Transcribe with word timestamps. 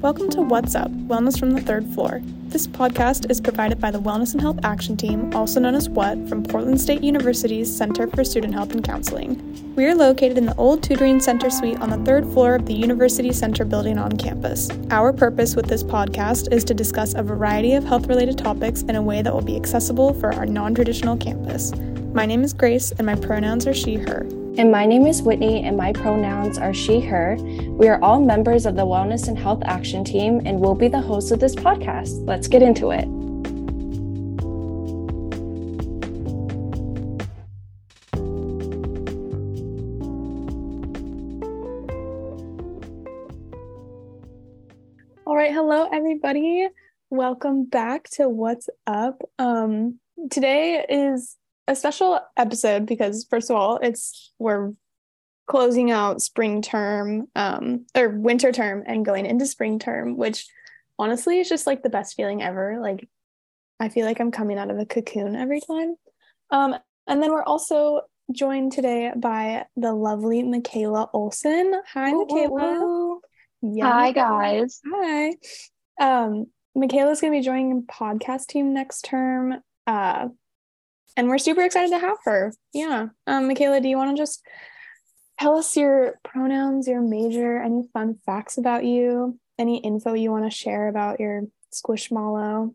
Welcome 0.00 0.28
to 0.30 0.42
What's 0.42 0.74
Up, 0.74 0.90
Wellness 0.90 1.40
from 1.40 1.52
the 1.52 1.60
Third 1.62 1.86
Floor. 1.86 2.20
This 2.48 2.66
podcast 2.66 3.30
is 3.30 3.40
provided 3.40 3.80
by 3.80 3.90
the 3.90 3.98
Wellness 3.98 4.34
and 4.34 4.42
Health 4.42 4.58
Action 4.62 4.94
Team, 4.94 5.34
also 5.34 5.58
known 5.58 5.74
as 5.74 5.88
WHAT, 5.88 6.28
from 6.28 6.44
Portland 6.44 6.78
State 6.78 7.02
University's 7.02 7.74
Center 7.74 8.06
for 8.06 8.22
Student 8.22 8.52
Health 8.52 8.72
and 8.72 8.84
Counseling. 8.84 9.74
We 9.74 9.86
are 9.86 9.94
located 9.94 10.36
in 10.36 10.44
the 10.44 10.54
old 10.56 10.82
tutoring 10.82 11.18
center 11.18 11.48
suite 11.48 11.80
on 11.80 11.88
the 11.88 12.04
third 12.04 12.24
floor 12.26 12.56
of 12.56 12.66
the 12.66 12.74
University 12.74 13.32
Center 13.32 13.64
building 13.64 13.96
on 13.98 14.12
campus. 14.12 14.68
Our 14.90 15.14
purpose 15.14 15.56
with 15.56 15.66
this 15.66 15.82
podcast 15.82 16.52
is 16.52 16.62
to 16.64 16.74
discuss 16.74 17.14
a 17.14 17.22
variety 17.22 17.72
of 17.72 17.84
health 17.84 18.06
related 18.06 18.36
topics 18.36 18.82
in 18.82 18.96
a 18.96 19.02
way 19.02 19.22
that 19.22 19.32
will 19.32 19.40
be 19.40 19.56
accessible 19.56 20.12
for 20.12 20.32
our 20.34 20.44
non 20.44 20.74
traditional 20.74 21.16
campus. 21.16 21.72
My 22.12 22.26
name 22.26 22.44
is 22.44 22.52
Grace, 22.52 22.92
and 22.92 23.06
my 23.06 23.14
pronouns 23.14 23.66
are 23.66 23.74
she, 23.74 23.94
her. 23.94 24.26
And 24.58 24.72
my 24.72 24.86
name 24.86 25.06
is 25.06 25.20
Whitney, 25.20 25.64
and 25.64 25.76
my 25.76 25.92
pronouns 25.92 26.56
are 26.56 26.72
she, 26.72 26.98
her. 27.00 27.36
We 27.72 27.88
are 27.88 28.02
all 28.02 28.22
members 28.22 28.64
of 28.64 28.74
the 28.74 28.86
Wellness 28.86 29.28
and 29.28 29.38
Health 29.38 29.62
Action 29.66 30.02
Team, 30.02 30.40
and 30.46 30.58
we'll 30.60 30.74
be 30.74 30.88
the 30.88 30.98
hosts 30.98 31.30
of 31.30 31.40
this 31.40 31.54
podcast. 31.54 32.26
Let's 32.26 32.48
get 32.48 32.62
into 32.62 32.90
it. 32.90 33.04
All 45.26 45.36
right, 45.36 45.52
hello 45.52 45.86
everybody. 45.92 46.68
Welcome 47.10 47.66
back 47.66 48.08
to 48.12 48.30
What's 48.30 48.70
Up. 48.86 49.20
Um, 49.38 50.00
today 50.30 50.82
is 50.88 51.36
a 51.68 51.76
special 51.76 52.20
episode 52.36 52.86
because 52.86 53.26
first 53.28 53.50
of 53.50 53.56
all, 53.56 53.78
it's 53.82 54.32
we're 54.38 54.72
closing 55.46 55.92
out 55.92 56.20
spring 56.20 56.60
term 56.60 57.28
um 57.36 57.86
or 57.94 58.08
winter 58.08 58.50
term 58.50 58.82
and 58.86 59.04
going 59.04 59.26
into 59.26 59.46
spring 59.46 59.78
term, 59.78 60.16
which 60.16 60.46
honestly 60.98 61.38
is 61.38 61.48
just 61.48 61.66
like 61.66 61.82
the 61.82 61.90
best 61.90 62.14
feeling 62.16 62.42
ever. 62.42 62.78
Like 62.80 63.08
I 63.78 63.88
feel 63.88 64.06
like 64.06 64.20
I'm 64.20 64.32
coming 64.32 64.58
out 64.58 64.70
of 64.70 64.78
a 64.78 64.86
cocoon 64.86 65.36
every 65.36 65.60
time. 65.60 65.94
Um 66.50 66.76
and 67.06 67.22
then 67.22 67.32
we're 67.32 67.44
also 67.44 68.02
joined 68.32 68.72
today 68.72 69.12
by 69.14 69.66
the 69.76 69.92
lovely 69.92 70.42
Makayla 70.42 71.08
Olson. 71.12 71.80
Hi, 71.92 72.12
Makayla. 72.12 73.18
Yeah. 73.62 73.92
Hi, 73.92 74.12
guys. 74.12 74.80
Hi. 74.92 75.34
Um, 76.00 76.46
Makayla's 76.76 77.20
going 77.20 77.32
to 77.32 77.38
be 77.38 77.44
joining 77.44 77.84
podcast 77.84 78.46
team 78.46 78.74
next 78.74 79.02
term. 79.02 79.54
Uh, 79.86 80.28
and 81.16 81.28
we're 81.28 81.38
super 81.38 81.62
excited 81.62 81.90
to 81.90 81.98
have 81.98 82.18
her. 82.24 82.52
Yeah. 82.72 83.08
Um, 83.26 83.48
Makayla, 83.48 83.82
do 83.82 83.88
you 83.88 83.96
want 83.96 84.16
to 84.16 84.20
just 84.20 84.42
tell 85.38 85.56
us 85.56 85.76
your 85.76 86.18
pronouns, 86.24 86.86
your 86.86 87.00
major, 87.00 87.60
any 87.60 87.88
fun 87.92 88.18
facts 88.26 88.58
about 88.58 88.84
you, 88.84 89.38
any 89.58 89.78
info 89.78 90.12
you 90.14 90.30
want 90.30 90.44
to 90.44 90.50
share 90.50 90.88
about 90.88 91.20
your 91.20 91.42
squishmallow? 91.72 92.74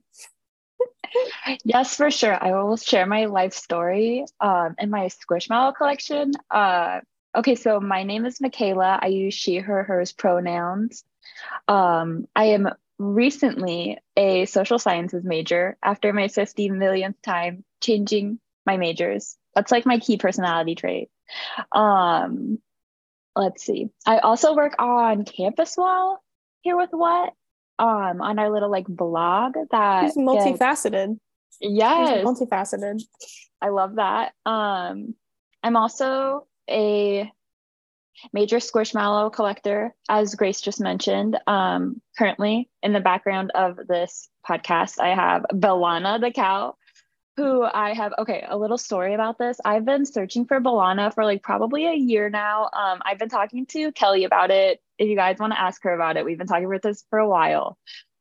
Yes, 1.63 1.95
for 1.95 2.09
sure. 2.09 2.37
I 2.41 2.51
will 2.51 2.77
share 2.77 3.05
my 3.05 3.25
life 3.25 3.53
story 3.53 4.25
um, 4.39 4.75
in 4.79 4.89
my 4.89 5.07
Squishmallow 5.07 5.75
collection. 5.75 6.31
Uh, 6.49 7.01
okay, 7.35 7.55
so 7.55 7.79
my 7.79 8.03
name 8.03 8.25
is 8.25 8.39
Makayla. 8.39 8.99
I 9.01 9.07
use 9.07 9.33
she, 9.33 9.57
her, 9.57 9.83
hers 9.83 10.13
pronouns. 10.13 11.03
Um, 11.67 12.27
I 12.35 12.45
am 12.45 12.69
recently 12.97 13.97
a 14.15 14.45
social 14.45 14.79
sciences 14.79 15.23
major 15.23 15.77
after 15.83 16.13
my 16.13 16.27
50 16.27 16.69
millionth 16.69 17.21
time 17.21 17.65
changing 17.81 18.39
my 18.65 18.77
majors. 18.77 19.37
That's 19.55 19.71
like 19.71 19.85
my 19.85 19.99
key 19.99 20.17
personality 20.17 20.75
trait. 20.75 21.09
Um, 21.73 22.59
let's 23.35 23.63
see. 23.63 23.89
I 24.05 24.19
also 24.19 24.55
work 24.55 24.75
on 24.79 25.25
Campus 25.25 25.75
Well 25.77 26.21
here 26.61 26.77
with 26.77 26.91
what? 26.91 27.33
Um, 27.79 28.21
on 28.21 28.37
our 28.37 28.49
little 28.51 28.69
like 28.69 28.85
blog 28.87 29.53
that 29.71 30.01
gets- 30.03 30.17
multifaceted. 30.17 31.17
She's 31.61 31.71
Yes, 31.73 32.23
multifaceted. 32.25 33.01
I 33.61 33.69
love 33.69 33.95
that. 33.95 34.33
Um, 34.45 35.15
I'm 35.63 35.75
also 35.75 36.47
a 36.69 37.29
major 38.33 38.57
squishmallow 38.57 39.31
collector, 39.33 39.93
as 40.09 40.35
Grace 40.35 40.61
just 40.61 40.79
mentioned. 40.79 41.37
Um, 41.47 42.01
currently, 42.17 42.69
in 42.83 42.93
the 42.93 42.99
background 42.99 43.51
of 43.55 43.77
this 43.87 44.29
podcast, 44.47 44.99
I 44.99 45.13
have 45.15 45.45
Belana 45.53 46.19
the 46.19 46.31
cow, 46.31 46.75
who 47.37 47.63
I 47.63 47.93
have. 47.93 48.13
Okay, 48.19 48.45
a 48.47 48.57
little 48.57 48.77
story 48.77 49.13
about 49.13 49.37
this. 49.37 49.59
I've 49.63 49.85
been 49.85 50.05
searching 50.05 50.45
for 50.45 50.59
Belana 50.59 51.13
for 51.13 51.23
like 51.23 51.41
probably 51.43 51.87
a 51.87 51.93
year 51.93 52.29
now. 52.29 52.69
Um, 52.73 53.01
I've 53.03 53.19
been 53.19 53.29
talking 53.29 53.65
to 53.67 53.91
Kelly 53.93 54.25
about 54.25 54.51
it. 54.51 54.81
If 54.97 55.07
you 55.07 55.15
guys 55.15 55.37
want 55.39 55.53
to 55.53 55.61
ask 55.61 55.81
her 55.83 55.93
about 55.93 56.17
it, 56.17 56.25
we've 56.25 56.37
been 56.37 56.47
talking 56.47 56.65
about 56.65 56.81
this 56.81 57.03
for 57.09 57.19
a 57.19 57.27
while. 57.27 57.77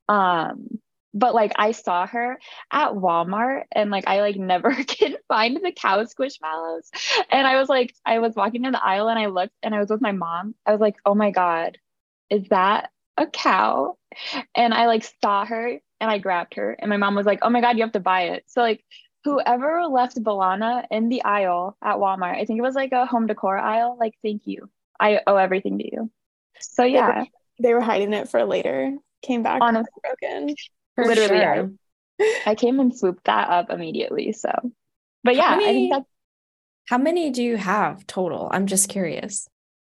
Um, 0.09 0.81
but 1.13 1.35
like 1.35 1.53
I 1.57 1.73
saw 1.73 2.07
her 2.07 2.39
at 2.71 2.93
Walmart 2.93 3.65
and 3.73 3.91
like 3.91 4.07
I 4.07 4.21
like 4.21 4.37
never 4.37 4.73
can 4.73 5.17
find 5.29 5.57
the 5.57 5.73
cow 5.73 6.05
squishmallows. 6.05 6.89
And 7.31 7.47
I 7.47 7.59
was 7.59 7.69
like, 7.69 7.95
I 8.07 8.21
was 8.21 8.35
walking 8.35 8.63
down 8.63 8.73
the 8.73 8.85
aisle 8.85 9.09
and 9.09 9.19
I 9.19 9.27
looked 9.27 9.55
and 9.63 9.75
I 9.75 9.81
was 9.81 9.91
with 9.91 10.01
my 10.01 10.13
mom. 10.13 10.55
I 10.67 10.73
was 10.73 10.81
like, 10.81 10.97
oh 11.05 11.15
my 11.15 11.31
God, 11.31 11.79
is 12.31 12.49
that 12.51 12.91
a 13.17 13.27
cow? 13.27 13.97
And 14.55 14.73
I 14.73 14.87
like 14.87 15.05
saw 15.23 15.45
her 15.45 15.81
and 16.01 16.11
I 16.11 16.19
grabbed 16.19 16.55
her. 16.55 16.73
And 16.79 16.89
my 16.89 16.97
mom 16.97 17.15
was 17.15 17.27
like, 17.27 17.41
oh 17.43 17.51
my 17.51 17.61
God, 17.61 17.77
you 17.77 17.83
have 17.83 17.93
to 17.93 18.01
buy 18.01 18.23
it. 18.23 18.45
So 18.47 18.61
like 18.63 18.85
whoever 19.25 19.85
left 19.87 20.23
Belana 20.23 20.85
in 20.91 21.09
the 21.09 21.23
aisle 21.25 21.77
at 21.83 21.97
Walmart, 21.97 22.37
I 22.37 22.45
think 22.45 22.59
it 22.59 22.63
was 22.63 22.75
like 22.75 22.93
a 22.93 23.07
home 23.07 23.27
decor 23.27 23.59
aisle, 23.59 23.97
like 24.01 24.15
thank 24.23 24.47
you. 24.47 24.71
I 24.99 25.21
owe 25.27 25.37
everything 25.37 25.79
to 25.79 25.85
you. 25.85 26.11
So 26.61 26.85
yeah, 26.85 27.25
They 27.63 27.75
were 27.75 27.81
hiding 27.81 28.13
it 28.15 28.29
for 28.29 28.45
later. 28.45 28.97
Came 29.23 29.43
back 29.43 29.61
Honest- 29.63 29.91
broken. 30.03 30.55
Literally, 30.97 31.29
sure. 31.41 31.71
I 32.47 32.55
came 32.55 32.81
and 32.81 32.97
swooped 32.97 33.25
that 33.25 33.49
up 33.51 33.71
immediately. 33.71 34.33
So 34.33 34.51
but 35.25 35.37
How 35.37 35.43
yeah, 35.43 35.49
I 35.55 35.57
many- 35.59 35.73
think 35.73 35.93
that's 35.93 36.11
How 36.89 36.99
many 36.99 37.31
do 37.31 37.43
you 37.43 37.57
have 37.57 38.07
total? 38.07 38.49
I'm 38.51 38.67
just 38.67 38.89
curious. 38.89 39.47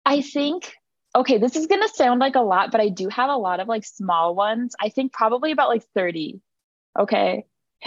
I 0.07 0.23
think, 0.23 0.73
okay, 1.15 1.39
this 1.39 1.57
is 1.57 1.67
gonna 1.67 1.89
sound 1.89 2.21
like 2.21 2.37
a 2.37 2.41
lot, 2.41 2.71
but 2.71 2.81
I 2.81 2.89
do 2.89 3.09
have 3.09 3.31
a 3.31 3.37
lot 3.37 3.61
of 3.61 3.69
like 3.69 3.85
small 3.85 4.35
ones. 4.35 4.75
I 4.81 4.89
think 4.89 5.13
probably 5.13 5.53
about 5.53 5.69
like 5.69 5.85
30. 5.95 6.41
Okay. 6.99 7.45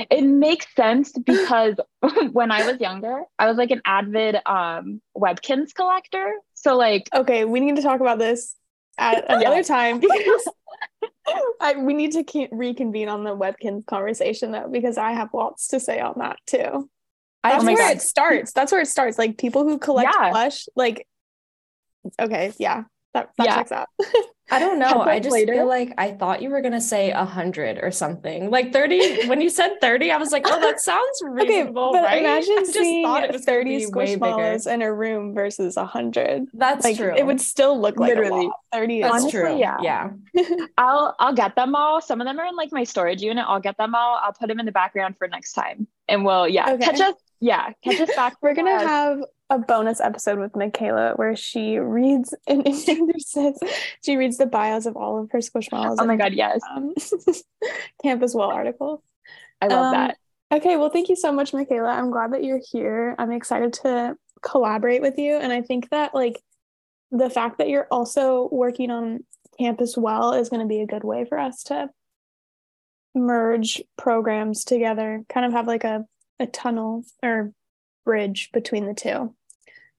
It 0.09 0.23
makes 0.23 0.73
sense 0.75 1.11
because 1.25 1.75
when 2.31 2.51
I 2.51 2.69
was 2.71 2.79
younger, 2.79 3.23
I 3.37 3.47
was 3.47 3.57
like 3.57 3.71
an 3.71 3.81
avid 3.85 4.37
um 4.45 5.01
Webkinz 5.17 5.73
collector. 5.73 6.33
So 6.53 6.77
like 6.77 7.09
Okay, 7.13 7.45
we 7.45 7.59
need 7.59 7.75
to 7.77 7.81
talk 7.81 7.99
about 8.01 8.19
this 8.19 8.55
at 8.97 9.25
another 9.29 9.63
time 9.63 9.99
because 9.99 10.49
I, 11.59 11.75
we 11.75 11.93
need 11.93 12.13
to 12.13 12.23
ke- 12.23 12.49
reconvene 12.51 13.07
on 13.07 13.23
the 13.23 13.35
Webkinz 13.35 13.85
conversation 13.85 14.51
though 14.51 14.67
because 14.69 14.97
I 14.97 15.11
have 15.11 15.29
lots 15.33 15.67
to 15.69 15.79
say 15.79 15.99
on 15.99 16.15
that 16.17 16.37
too. 16.47 16.89
That's 17.43 17.61
Oh 17.61 17.65
my 17.65 17.73
where 17.73 17.87
God. 17.87 17.97
it 17.97 18.01
starts. 18.01 18.51
That's 18.53 18.71
where 18.71 18.81
it 18.81 18.87
starts. 18.87 19.17
Like 19.17 19.37
people 19.37 19.63
who 19.63 19.77
collect 19.77 20.13
Yeah. 20.13 20.29
plush, 20.29 20.67
like 20.75 21.07
okay, 22.19 22.53
yeah, 22.57 22.83
that, 23.13 23.29
that 23.37 23.45
Yeah. 23.45 23.55
checks 23.55 23.71
out. 23.71 23.87
I 24.53 24.59
don't 24.59 24.79
know. 24.79 24.99
I 25.01 25.19
just 25.21 25.31
later. 25.31 25.53
feel 25.53 25.65
like 25.65 25.93
I 25.97 26.11
thought 26.11 26.41
you 26.41 26.49
were 26.49 26.59
gonna 26.61 26.81
say 26.81 27.11
a 27.11 27.23
hundred 27.23 27.79
or 27.81 27.89
something. 27.89 28.49
Like 28.49 28.73
30. 28.73 29.27
when 29.27 29.39
you 29.39 29.49
said 29.49 29.79
30, 29.79 30.11
I 30.11 30.17
was 30.17 30.33
like, 30.33 30.43
oh, 30.45 30.59
that 30.59 30.81
sounds 30.81 31.21
okay, 31.39 31.45
reasonable, 31.63 31.93
but 31.93 32.03
right? 32.03 32.19
imagine 32.19 32.55
I 32.57 32.61
just 32.63 32.73
seeing 32.73 33.05
thought 33.05 33.23
it 33.23 33.31
was 33.31 33.45
thirty 33.45 33.77
be 33.77 33.85
way 33.85 34.17
squishmallows 34.17 34.69
in 34.69 34.81
a 34.81 34.93
room 34.93 35.33
versus 35.33 35.77
a 35.77 35.85
hundred. 35.85 36.47
That's 36.53 36.83
Like 36.83 36.97
true. 36.97 37.13
it 37.15 37.25
would 37.25 37.39
still 37.39 37.79
look 37.79 37.97
like 37.97 38.09
Literally. 38.09 38.45
a 38.45 38.47
lot. 38.49 38.55
Thirty 38.73 39.01
That's 39.01 39.13
Honestly, 39.13 39.31
true. 39.39 39.57
yeah. 39.57 39.77
yeah. 39.81 40.09
I'll 40.77 41.15
I'll 41.17 41.33
get 41.33 41.55
them 41.55 41.73
all. 41.75 42.01
Some 42.01 42.19
of 42.19 42.27
them 42.27 42.37
are 42.37 42.45
in 42.45 42.55
like 42.57 42.73
my 42.73 42.83
storage 42.83 43.21
unit. 43.21 43.45
I'll 43.47 43.61
get 43.61 43.77
them 43.77 43.95
all. 43.95 44.19
I'll 44.21 44.33
put 44.33 44.47
them 44.49 44.59
in 44.59 44.65
the 44.65 44.71
background 44.73 45.15
for 45.17 45.29
next 45.29 45.53
time. 45.53 45.87
And 46.09 46.25
we'll 46.25 46.47
yeah, 46.49 46.71
Okay. 46.71 46.83
catch 46.85 46.99
us 46.99 47.15
yeah, 47.41 47.73
catch 47.83 47.99
us 47.99 48.15
back. 48.15 48.37
We're 48.41 48.53
gonna 48.53 48.71
that. 48.71 48.87
have 48.87 49.19
a 49.49 49.57
bonus 49.59 49.99
episode 49.99 50.39
with 50.39 50.53
Makayla 50.53 51.17
where 51.17 51.35
she 51.35 51.77
reads 51.77 52.33
and 52.47 52.61
introduces. 52.65 53.59
She 54.05 54.15
reads 54.15 54.37
the 54.37 54.45
bios 54.45 54.85
of 54.85 54.95
all 54.95 55.19
of 55.19 55.31
her 55.31 55.39
squishmallows. 55.39 55.97
Oh 55.99 56.05
my 56.05 56.15
god, 56.15 56.33
yes. 56.33 56.61
Um, 56.73 56.93
campus 58.03 58.33
well 58.33 58.49
articles. 58.51 59.01
I 59.61 59.67
love 59.67 59.87
Um, 59.87 59.91
that. 59.93 60.17
Okay, 60.53 60.77
well, 60.77 60.89
thank 60.89 61.09
you 61.09 61.15
so 61.15 61.31
much, 61.31 61.51
Makayla. 61.51 61.89
I'm 61.93 62.11
glad 62.11 62.33
that 62.33 62.43
you're 62.43 62.61
here. 62.71 63.15
I'm 63.17 63.31
excited 63.31 63.73
to 63.83 64.15
collaborate 64.41 65.01
with 65.01 65.17
you, 65.17 65.35
and 65.35 65.51
I 65.51 65.61
think 65.61 65.89
that 65.89 66.13
like 66.15 66.41
the 67.11 67.29
fact 67.29 67.57
that 67.57 67.67
you're 67.69 67.87
also 67.91 68.47
working 68.51 68.89
on 68.91 69.25
campus 69.59 69.97
well 69.97 70.33
is 70.33 70.49
going 70.49 70.61
to 70.61 70.67
be 70.67 70.81
a 70.81 70.87
good 70.87 71.03
way 71.03 71.25
for 71.25 71.37
us 71.37 71.63
to 71.63 71.89
merge 73.13 73.81
programs 73.97 74.63
together. 74.63 75.23
Kind 75.29 75.45
of 75.45 75.51
have 75.51 75.67
like 75.67 75.83
a 75.83 76.05
a 76.41 76.47
tunnel 76.47 77.05
or 77.23 77.53
bridge 78.05 78.49
between 78.51 78.85
the 78.85 78.93
two. 78.93 79.33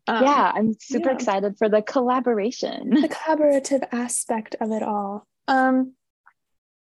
Um, 0.09 0.25
yeah, 0.25 0.53
I'm 0.55 0.75
super 0.81 1.11
yeah. 1.11 1.15
excited 1.15 1.57
for 1.57 1.69
the 1.69 1.81
collaboration. 1.81 2.91
the 2.91 3.09
collaborative 3.09 3.87
aspect 3.93 4.57
of 4.61 4.73
it 4.73 4.83
all. 4.83 5.27
Um, 5.49 5.95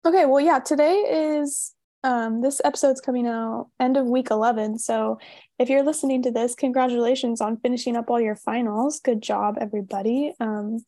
okay, 0.07 0.27
well, 0.27 0.41
yeah, 0.41 0.61
today 0.61 0.95
is 0.95 1.75
um, 2.05 2.41
this 2.41 2.61
episode's 2.65 3.01
coming 3.01 3.27
out 3.27 3.69
end 3.81 3.97
of 3.97 4.07
week 4.07 4.31
11. 4.31 4.79
So 4.79 5.19
if 5.59 5.69
you're 5.69 5.83
listening 5.83 6.23
to 6.23 6.31
this, 6.31 6.55
congratulations 6.55 7.41
on 7.41 7.59
finishing 7.59 7.97
up 7.97 8.11
all 8.11 8.21
your 8.21 8.37
finals. 8.37 9.01
Good 9.01 9.23
job, 9.23 9.59
everybody. 9.61 10.33
Um, 10.41 10.79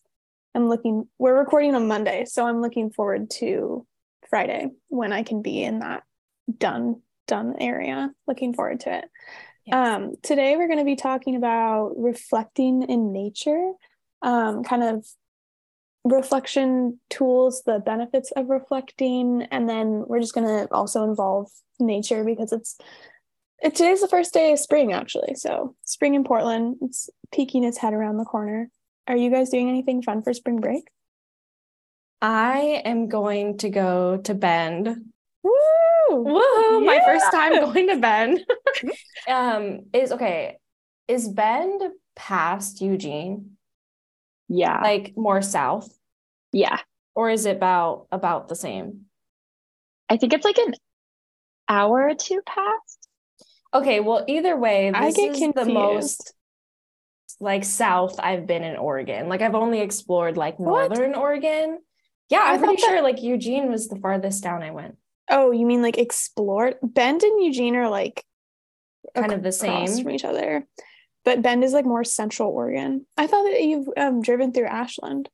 I'm 0.55 0.69
looking, 0.69 1.09
we're 1.19 1.39
recording 1.39 1.75
on 1.75 1.89
Monday. 1.89 2.25
So 2.25 2.47
I'm 2.47 2.61
looking 2.61 2.91
forward 2.91 3.31
to 3.39 3.87
Friday 4.31 4.69
when 4.89 5.13
I 5.13 5.25
can 5.25 5.43
be 5.43 5.63
in 5.63 5.81
that 5.81 6.05
done, 6.59 7.03
done 7.27 7.55
area. 7.61 8.11
Looking 8.27 8.55
forward 8.55 8.81
to 8.81 8.99
it. 8.99 9.05
Yes. 9.67 9.75
Um, 9.75 10.15
today 10.23 10.57
we're 10.57 10.67
going 10.67 10.79
to 10.81 10.85
be 10.85 10.97
talking 10.97 11.37
about 11.37 11.93
reflecting 11.97 12.83
in 12.83 13.13
nature, 13.13 13.73
um, 14.21 14.65
kind 14.65 14.83
of 14.83 15.07
reflection 16.05 16.99
tools, 17.11 17.63
the 17.65 17.79
benefits 17.79 18.33
of 18.33 18.49
reflecting, 18.49 19.43
and 19.51 19.69
then 19.69 20.05
we're 20.07 20.21
just 20.21 20.35
going 20.35 20.47
to 20.47 20.73
also 20.75 21.05
involve 21.05 21.49
nature 21.79 22.25
because 22.25 22.53
it's 22.53 22.77
it, 23.63 23.77
today's 23.77 24.01
the 24.01 24.09
first 24.09 24.35
day 24.35 24.53
of 24.53 24.59
spring 24.59 24.93
actually. 24.93 25.35
So 25.37 25.77
spring 25.85 26.15
in 26.15 26.25
Portland, 26.25 26.77
it's 26.83 27.09
peeking 27.33 27.63
its 27.65 27.79
head 27.79 27.95
around 27.95 28.17
the 28.17 28.25
corner. 28.25 28.69
Are 29.07 29.17
you 29.17 29.31
guys 29.31 29.51
doing 29.51 29.69
anything 29.69 30.03
fun 30.03 30.23
for 30.23 30.35
spring 30.35 30.61
break? 30.61 30.85
I 32.21 32.83
am 32.85 33.09
going 33.09 33.59
to 33.59 33.71
go 33.71 34.17
to 34.19 34.35
Bend. 34.35 34.89
Woo! 35.43 35.53
Woohoo! 36.13 36.81
Yeah. 36.81 36.87
My 36.87 37.01
first 37.05 37.31
time 37.33 37.53
going 37.61 37.89
to 37.89 37.97
Bend. 37.97 38.41
um, 39.29 39.87
is 39.93 40.13
okay. 40.13 40.59
Is 41.09 41.29
Bend 41.29 41.83
past 42.15 42.81
Eugene? 42.81 43.57
Yeah. 44.49 44.81
Like 44.81 45.15
more 45.17 45.43
south? 45.43 45.89
Yeah. 46.53 46.79
Or 47.15 47.31
is 47.31 47.47
it 47.47 47.57
about 47.57 48.07
about 48.13 48.49
the 48.49 48.57
same? 48.57 49.07
I 50.09 50.17
think 50.17 50.33
it's 50.33 50.45
like 50.45 50.59
an 50.59 50.75
hour 51.69 52.09
or 52.09 52.15
two 52.15 52.43
past. 52.47 53.09
Okay, 53.75 54.01
well, 54.01 54.25
either 54.29 54.57
way, 54.57 54.91
this 54.91 55.01
I 55.01 55.11
get 55.13 55.33
is 55.33 55.39
confused. 55.39 55.57
the 55.57 55.73
most 55.73 56.35
like 57.41 57.65
south 57.65 58.21
I've 58.21 58.47
been 58.47 58.63
in 58.63 58.77
Oregon. 58.77 59.29
Like 59.29 59.43
I've 59.43 59.55
only 59.55 59.81
explored 59.81 60.37
like 60.37 60.61
northern? 60.61 61.15
Oregon. 61.15 61.79
Yeah, 62.29 62.43
I'm 62.45 62.59
pretty 62.59 62.81
that... 62.81 62.89
sure 62.89 63.03
like 63.03 63.23
Eugene 63.23 63.71
was 63.71 63.89
the 63.89 63.97
farthest 63.97 64.43
down 64.43 64.63
I 64.63 64.71
went. 64.71 64.97
Oh, 65.31 65.51
you 65.51 65.67
mean 65.67 65.83
like 65.83 65.99
explored? 65.99 66.77
Bend 66.83 67.23
and 67.23 67.45
Eugene 67.45 67.77
are 67.77 67.89
like 67.89 68.25
kind 69.15 69.33
of 69.33 69.43
the 69.43 69.53
same 69.53 69.87
from 69.87 70.11
each 70.11 70.25
other. 70.25 70.67
But 71.25 71.43
Bend 71.43 71.63
is 71.63 71.73
like 71.73 71.85
more 71.85 72.05
central 72.05 72.51
Oregon. 72.51 73.07
I 73.17 73.27
thought 73.27 73.45
that 73.45 73.63
you've 73.63 73.89
um, 73.97 74.23
driven 74.23 74.53
through 74.53 74.67
Ashland. 74.67 75.29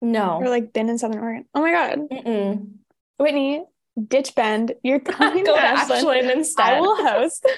No. 0.00 0.38
Or 0.42 0.48
like 0.48 0.72
been 0.72 0.88
in 0.88 0.98
Southern 0.98 1.22
Oregon. 1.22 1.44
Oh 1.54 1.62
my 1.62 1.70
God. 1.70 2.00
Mm-mm. 2.10 2.72
Whitney, 3.18 3.64
ditch 4.08 4.34
Bend. 4.34 4.74
You're 4.82 5.00
coming 5.00 5.44
Go 5.44 5.54
to 5.54 5.62
Ashland. 5.62 5.98
Ashland 6.00 6.30
instead. 6.30 6.74
I 6.74 6.80
will 6.80 6.96
host. 6.96 7.48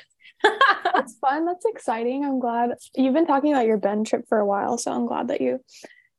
That's 0.84 1.16
fun. 1.18 1.46
That's 1.46 1.64
exciting. 1.64 2.24
I'm 2.24 2.38
glad 2.38 2.74
you've 2.94 3.14
been 3.14 3.26
talking 3.26 3.52
about 3.52 3.66
your 3.66 3.78
Bend 3.78 4.06
trip 4.06 4.26
for 4.28 4.38
a 4.38 4.46
while. 4.46 4.78
So 4.78 4.92
I'm 4.92 5.06
glad 5.06 5.28
that 5.28 5.40
you 5.40 5.60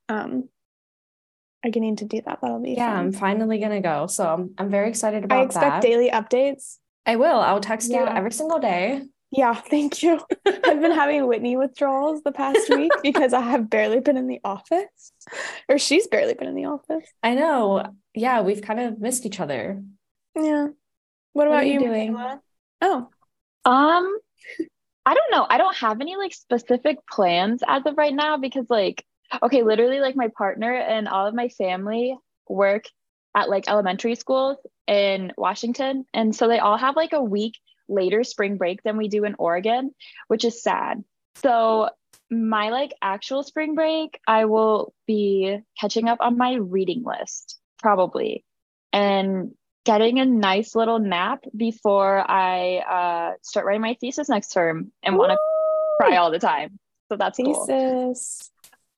um 0.09 0.49
are 1.65 1.69
getting 1.69 1.95
to 1.97 2.05
do 2.05 2.21
that. 2.25 2.39
That'll 2.41 2.61
be 2.61 2.71
yeah. 2.71 2.95
Fun. 2.95 3.05
I'm 3.05 3.11
finally 3.11 3.59
gonna 3.59 3.81
go. 3.81 4.07
So 4.07 4.25
I'm, 4.25 4.53
I'm 4.57 4.69
very 4.69 4.89
excited 4.89 5.23
about 5.23 5.39
I 5.39 5.43
expect 5.43 5.65
that. 5.65 5.81
daily 5.81 6.09
updates. 6.09 6.77
I 7.05 7.15
will. 7.17 7.39
I'll 7.39 7.59
text 7.59 7.89
yeah. 7.89 8.01
you 8.01 8.07
every 8.07 8.31
single 8.31 8.59
day. 8.59 9.03
Yeah, 9.31 9.53
thank 9.69 10.01
you. 10.01 10.21
I've 10.45 10.81
been 10.81 10.91
having 10.91 11.27
Whitney 11.27 11.57
withdrawals 11.57 12.23
the 12.23 12.31
past 12.31 12.69
week 12.69 12.91
because 13.03 13.33
I 13.33 13.41
have 13.41 13.69
barely 13.69 13.99
been 13.99 14.17
in 14.17 14.27
the 14.27 14.39
office, 14.43 15.11
or 15.67 15.77
she's 15.77 16.07
barely 16.07 16.33
been 16.33 16.47
in 16.47 16.55
the 16.55 16.65
office. 16.65 17.07
I 17.21 17.35
know. 17.35 17.93
Yeah, 18.13 18.41
we've 18.41 18.61
kind 18.61 18.79
of 18.79 18.99
missed 18.99 19.25
each 19.25 19.39
other. 19.39 19.81
Yeah. 20.35 20.67
What, 21.33 21.47
what 21.47 21.47
about 21.47 21.67
you 21.67 21.79
doing? 21.79 22.13
Makayla? 22.13 22.39
Oh. 22.81 23.09
Um, 23.65 24.19
I 25.05 25.13
don't 25.13 25.31
know. 25.31 25.45
I 25.49 25.57
don't 25.57 25.75
have 25.77 26.01
any 26.01 26.15
like 26.15 26.33
specific 26.33 26.97
plans 27.07 27.61
as 27.67 27.85
of 27.85 27.97
right 27.97 28.13
now 28.13 28.37
because 28.37 28.65
like 28.69 29.03
okay, 29.41 29.63
literally 29.63 29.99
like 29.99 30.15
my 30.15 30.29
partner 30.29 30.73
and 30.73 31.07
all 31.07 31.27
of 31.27 31.33
my 31.33 31.49
family 31.49 32.17
work 32.47 32.85
at 33.35 33.49
like 33.49 33.67
elementary 33.67 34.15
schools 34.15 34.57
in 34.87 35.33
Washington. 35.37 36.05
And 36.13 36.35
so 36.35 36.47
they 36.47 36.59
all 36.59 36.77
have 36.77 36.95
like 36.95 37.13
a 37.13 37.21
week 37.21 37.55
later 37.87 38.23
spring 38.23 38.57
break 38.57 38.81
than 38.83 38.97
we 38.97 39.07
do 39.07 39.25
in 39.25 39.35
Oregon, 39.37 39.93
which 40.27 40.45
is 40.45 40.63
sad. 40.63 41.03
So 41.35 41.89
my 42.31 42.69
like 42.69 42.93
actual 43.01 43.43
spring 43.43 43.75
break, 43.75 44.19
I 44.27 44.45
will 44.45 44.93
be 45.05 45.59
catching 45.79 46.07
up 46.07 46.19
on 46.21 46.37
my 46.37 46.53
reading 46.53 47.03
list 47.03 47.59
probably 47.79 48.45
and 48.93 49.51
getting 49.83 50.19
a 50.19 50.25
nice 50.25 50.73
little 50.73 50.99
nap 50.99 51.43
before 51.55 52.19
I 52.29 52.77
uh, 52.77 53.33
start 53.43 53.65
writing 53.65 53.81
my 53.81 53.95
thesis 53.99 54.29
next 54.29 54.49
term 54.49 54.91
and 55.03 55.17
want 55.17 55.31
to 55.31 55.37
cry 55.99 56.17
all 56.17 56.31
the 56.31 56.39
time. 56.39 56.79
So 57.09 57.17
that's 57.17 57.37
thesis. 57.37 57.65
Cool. 57.67 58.54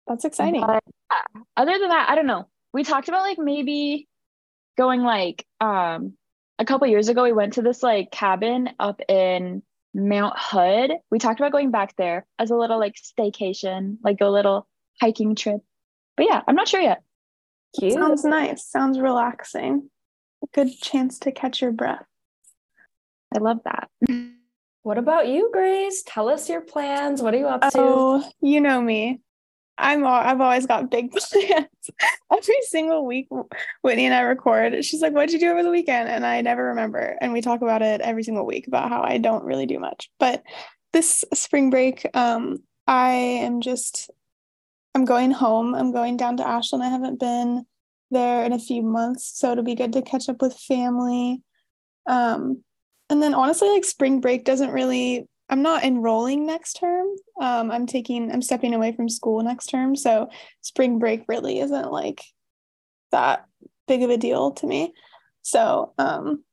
That's 0.08 0.26
exciting. 0.26 0.62
But, 0.62 0.84
yeah, 1.12 1.42
other 1.56 1.78
than 1.78 1.90
that, 1.90 2.10
I 2.10 2.16
don't 2.16 2.28
know. 2.28 2.48
We 2.74 2.84
talked 2.84 3.10
about 3.10 3.24
like 3.24 3.40
maybe 3.40 4.08
going 4.78 5.02
like 5.02 5.46
um 5.60 6.14
a 6.60 6.66
couple 6.66 6.86
years 6.88 7.10
ago 7.10 7.24
we 7.24 7.34
went 7.34 7.54
to 7.54 7.62
this 7.62 7.82
like 7.82 8.12
cabin 8.12 8.70
up 8.80 9.02
in 9.10 9.64
Mount 9.94 10.36
Hood. 10.38 10.92
We 11.10 11.20
talked 11.20 11.40
about 11.40 11.52
going 11.52 11.72
back 11.72 11.96
there 11.96 12.26
as 12.38 12.52
a 12.52 12.56
little 12.56 12.80
like 12.80 12.96
staycation, 12.96 13.98
like 14.04 14.22
a 14.22 14.28
little 14.28 14.68
hiking 15.02 15.36
trip. 15.36 15.62
But 16.16 16.28
yeah, 16.30 16.42
I'm 16.48 16.56
not 16.56 16.68
sure 16.68 16.82
yet. 16.82 17.02
Cute. 17.78 17.94
Sounds 17.94 18.24
nice. 18.24 18.66
Sounds 18.66 19.00
relaxing. 19.00 19.90
Good 20.54 20.80
chance 20.80 21.20
to 21.20 21.32
catch 21.32 21.62
your 21.62 21.72
breath. 21.72 22.06
I 23.36 23.40
love 23.40 23.60
that. 23.66 23.90
What 24.84 24.98
about 24.98 25.28
you, 25.28 25.50
Grace? 25.52 26.04
Tell 26.06 26.30
us 26.30 26.50
your 26.50 26.62
plans. 26.62 27.22
What 27.22 27.34
are 27.34 27.38
you 27.38 27.48
up 27.48 27.62
to? 27.62 27.70
Oh, 27.76 28.32
you 28.40 28.62
know 28.62 28.80
me. 28.80 29.22
I'm 29.78 30.04
all, 30.04 30.14
I've 30.14 30.42
always 30.42 30.66
got 30.66 30.90
big 30.90 31.12
plans. 31.14 31.68
Every 32.32 32.62
single 32.64 33.06
week, 33.06 33.28
Whitney 33.82 34.06
and 34.06 34.14
I 34.14 34.22
record. 34.22 34.84
She's 34.84 35.02
like, 35.02 35.14
"What'd 35.14 35.34
you 35.34 35.40
do 35.40 35.52
over 35.52 35.64
the 35.64 35.70
weekend?" 35.70 36.10
And 36.10 36.26
I 36.26 36.42
never 36.42 36.66
remember. 36.66 37.18
And 37.22 37.34
we 37.34 37.42
talk 37.42 37.62
about 37.62 37.82
it 37.82 38.02
every 38.02 38.24
single 38.24 38.46
week 38.46 38.68
about 38.68 38.90
how 38.90 39.02
I 39.02 39.18
don't 39.18 39.44
really 39.44 39.66
do 39.66 39.80
much. 39.80 40.10
But 40.20 40.44
this 40.94 41.24
spring 41.34 41.70
break, 41.70 42.06
um, 42.14 42.58
I 42.88 43.12
am 43.12 43.62
just, 43.62 44.10
I'm 44.96 45.06
going 45.06 45.32
home. 45.32 45.76
I'm 45.76 45.92
going 45.92 46.18
down 46.18 46.38
to 46.38 46.48
Ashland. 46.48 46.84
I 46.84 46.90
haven't 46.90 47.20
been 47.20 47.66
there 48.10 48.46
in 48.46 48.54
a 48.54 48.60
few 48.60 48.82
months, 48.82 49.32
so 49.36 49.52
it'll 49.52 49.64
be 49.64 49.76
good 49.76 49.94
to 49.94 50.02
catch 50.02 50.30
up 50.30 50.42
with 50.42 50.58
family. 50.58 51.42
Um, 52.08 52.64
and 53.10 53.22
then 53.22 53.34
honestly, 53.34 53.70
like 53.70 53.86
spring 53.86 54.22
break 54.22 54.44
doesn't 54.44 54.72
really 54.72 55.28
I'm 55.50 55.62
not 55.62 55.84
enrolling 55.84 56.46
next 56.46 56.74
term. 56.74 57.08
Um, 57.40 57.72
I'm 57.72 57.86
taking, 57.86 58.32
I'm 58.32 58.42
stepping 58.42 58.74
away 58.74 58.92
from 58.92 59.10
school 59.10 59.42
next 59.42 59.68
term. 59.68 59.96
So 59.96 60.30
spring 60.62 61.00
break 61.00 61.24
really 61.28 61.60
isn't 61.60 61.92
like 61.92 62.22
that 63.12 63.46
big 63.88 64.04
of 64.04 64.10
a 64.10 64.18
deal 64.18 64.52
to 64.52 64.68
me. 64.68 64.94
So 65.44 65.94
um, 65.98 66.44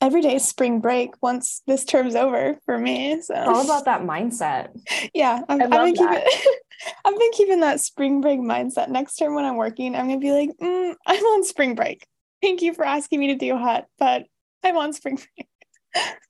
every 0.00 0.22
day 0.22 0.36
is 0.36 0.46
spring 0.46 0.80
break 0.80 1.10
once 1.20 1.62
this 1.66 1.84
term's 1.84 2.14
over 2.14 2.58
for 2.64 2.78
me. 2.78 3.20
So 3.20 3.34
all 3.34 3.64
about 3.64 3.86
that 3.86 4.02
mindset. 4.02 4.68
Yeah. 5.14 5.42
i 5.48 5.56
have 5.56 5.70
been 5.70 5.94
keeping 5.94 6.22
I've 7.04 7.18
been 7.18 7.30
keeping 7.32 7.60
that 7.60 7.80
spring 7.80 8.20
break 8.20 8.38
mindset. 8.38 8.88
Next 8.88 9.16
term 9.16 9.34
when 9.34 9.44
I'm 9.44 9.56
working, 9.56 9.94
I'm 9.94 10.08
gonna 10.08 10.18
be 10.18 10.32
like, 10.32 10.50
mm, 10.60 10.94
I'm 11.06 11.24
on 11.24 11.44
spring 11.44 11.74
break. 11.74 12.06
Thank 12.42 12.62
you 12.62 12.74
for 12.74 12.84
asking 12.84 13.20
me 13.20 13.28
to 13.28 13.34
do 13.34 13.56
hot, 13.56 13.86
but 13.98 14.24
I'm 14.62 14.76
on 14.76 14.92
spring 14.92 15.16
break. 15.36 15.48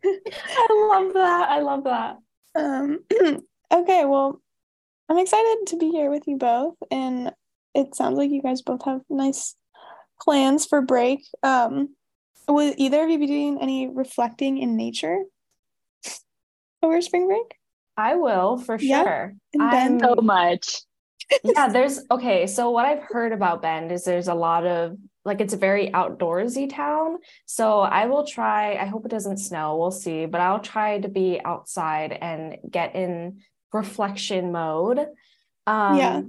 I 0.05 0.89
love 0.93 1.15
that. 1.15 1.49
I 1.49 1.61
love 1.61 1.85
that. 1.85 2.17
Um, 2.55 3.01
okay, 3.73 4.05
well, 4.05 4.41
I'm 5.09 5.19
excited 5.19 5.67
to 5.69 5.77
be 5.77 5.91
here 5.91 6.11
with 6.11 6.27
you 6.27 6.37
both, 6.37 6.75
and 6.91 7.33
it 7.75 7.95
sounds 7.95 8.17
like 8.17 8.31
you 8.31 8.43
guys 8.43 8.63
both 8.63 8.85
have 8.85 9.03
nice 9.09 9.55
plans 10.21 10.67
for 10.67 10.81
break. 10.81 11.21
Um, 11.43 11.95
will 12.49 12.75
either 12.77 13.05
of 13.05 13.11
you 13.11 13.19
be 13.19 13.27
doing 13.27 13.59
any 13.61 13.89
reflecting 13.89 14.59
in 14.59 14.77
nature 14.77 15.23
over 16.83 17.01
spring 17.01 17.27
break? 17.27 17.57
I 17.97 18.17
will 18.17 18.59
for 18.59 18.79
sure. 18.79 19.35
I'm 19.59 19.99
so 20.01 20.17
much. 20.17 20.83
yeah, 21.45 21.69
there's 21.69 22.01
okay. 22.11 22.47
So 22.47 22.71
what 22.71 22.87
I've 22.87 23.03
heard 23.03 23.33
about 23.33 23.63
Bend 23.63 23.91
is 23.91 24.05
there's 24.05 24.29
a 24.29 24.35
lot 24.35 24.67
of 24.67 24.97
like 25.27 25.41
it's 25.41 25.53
a 25.53 25.59
very 25.59 25.91
outdoorsy 25.91 26.73
town. 26.73 27.19
So 27.45 27.81
I 27.81 28.07
will 28.07 28.25
try, 28.25 28.77
I 28.77 28.87
hope 28.87 29.05
it 29.05 29.11
doesn't 29.11 29.39
snow, 29.39 29.77
we'll 29.77 29.91
see, 29.91 30.25
but 30.27 30.41
I'll 30.41 30.61
try 30.61 31.01
to 31.01 31.09
be 31.09 31.41
outside 31.45 32.13
and 32.13 32.59
get 32.71 32.95
in 32.95 33.43
reflection 33.73 34.53
mode. 34.53 35.01
Um, 35.67 35.99
yeah. 35.99 36.23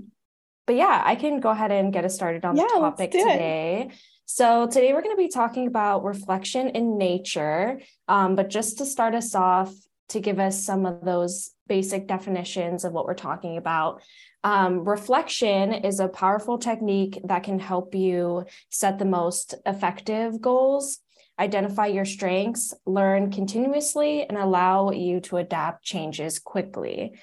But 0.65 0.75
yeah, 0.75 1.01
I 1.05 1.15
can 1.15 1.39
go 1.39 1.49
ahead 1.49 1.71
and 1.71 1.93
get 1.93 2.03
us 2.03 2.15
started 2.15 2.43
on 2.43 2.57
yeah, 2.57 2.63
the 2.63 2.79
topic 2.79 3.11
today. 3.11 3.87
It. 3.89 3.97
So 4.25 4.67
today 4.67 4.91
we're 4.93 5.03
going 5.03 5.15
to 5.15 5.21
be 5.21 5.29
talking 5.29 5.67
about 5.67 6.03
reflection 6.03 6.69
in 6.69 6.97
nature. 6.97 7.79
Um, 8.09 8.35
but 8.35 8.49
just 8.49 8.79
to 8.79 8.85
start 8.85 9.15
us 9.15 9.33
off, 9.33 9.73
to 10.09 10.19
give 10.19 10.39
us 10.39 10.63
some 10.63 10.85
of 10.85 11.03
those 11.03 11.51
basic 11.67 12.07
definitions 12.07 12.85
of 12.85 12.93
what 12.93 13.05
we're 13.05 13.13
talking 13.13 13.57
about. 13.57 14.01
Um, 14.43 14.87
reflection 14.87 15.73
is 15.73 15.99
a 15.99 16.07
powerful 16.07 16.57
technique 16.57 17.19
that 17.25 17.43
can 17.43 17.59
help 17.59 17.93
you 17.93 18.45
set 18.69 18.99
the 18.99 19.05
most 19.05 19.55
effective 19.65 20.39
goals, 20.39 20.99
identify 21.39 21.87
your 21.87 22.05
strengths, 22.05 22.73
learn 22.85 23.31
continuously, 23.31 24.23
and 24.23 24.37
allow 24.37 24.91
you 24.91 25.19
to 25.21 25.37
adapt 25.37 25.83
changes 25.83 26.39
quickly. 26.39 27.13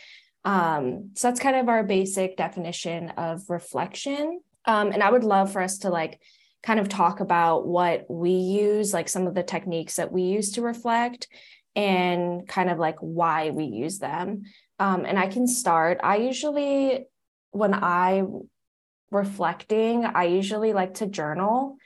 Um, 0.44 1.10
so 1.14 1.28
that's 1.28 1.40
kind 1.40 1.56
of 1.56 1.68
our 1.68 1.82
basic 1.82 2.36
definition 2.36 3.10
of 3.10 3.48
reflection. 3.48 4.40
Um, 4.66 4.92
and 4.92 5.02
I 5.02 5.10
would 5.10 5.24
love 5.24 5.52
for 5.52 5.62
us 5.62 5.78
to 5.78 5.90
like 5.90 6.20
kind 6.62 6.80
of 6.80 6.88
talk 6.88 7.20
about 7.20 7.66
what 7.66 8.06
we 8.10 8.30
use, 8.30 8.92
like 8.92 9.08
some 9.08 9.26
of 9.26 9.34
the 9.34 9.42
techniques 9.42 9.96
that 9.96 10.12
we 10.12 10.22
use 10.22 10.52
to 10.52 10.62
reflect 10.62 11.28
and 11.76 12.46
kind 12.46 12.70
of 12.70 12.78
like 12.78 12.96
why 13.00 13.50
we 13.50 13.64
use 13.64 13.98
them. 13.98 14.44
Um, 14.78 15.04
and 15.04 15.18
I 15.18 15.28
can 15.28 15.46
start. 15.46 16.00
I 16.02 16.16
usually, 16.16 17.06
when 17.50 17.74
I 17.74 18.24
reflecting, 19.10 20.04
I 20.04 20.24
usually 20.24 20.72
like 20.72 20.94
to 20.94 21.06
journal. 21.06 21.76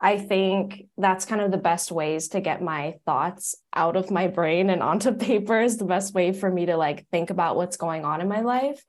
I 0.00 0.18
think 0.18 0.86
that's 0.98 1.24
kind 1.24 1.40
of 1.40 1.50
the 1.50 1.56
best 1.56 1.90
ways 1.90 2.28
to 2.28 2.40
get 2.40 2.62
my 2.62 2.96
thoughts 3.06 3.54
out 3.74 3.96
of 3.96 4.10
my 4.10 4.26
brain 4.26 4.70
and 4.70 4.82
onto 4.82 5.12
paper 5.14 5.60
is 5.60 5.78
the 5.78 5.84
best 5.84 6.14
way 6.14 6.32
for 6.32 6.50
me 6.50 6.66
to 6.66 6.76
like 6.76 7.06
think 7.10 7.30
about 7.30 7.56
what's 7.56 7.76
going 7.76 8.04
on 8.04 8.20
in 8.20 8.28
my 8.28 8.40
life. 8.40 8.82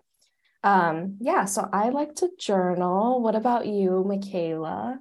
Um, 0.63 1.17
yeah, 1.21 1.45
so 1.45 1.69
I 1.71 1.89
like 1.89 2.15
to 2.15 2.29
journal. 2.37 3.21
What 3.21 3.35
about 3.35 3.67
you, 3.67 4.03
Makayla? 4.05 4.97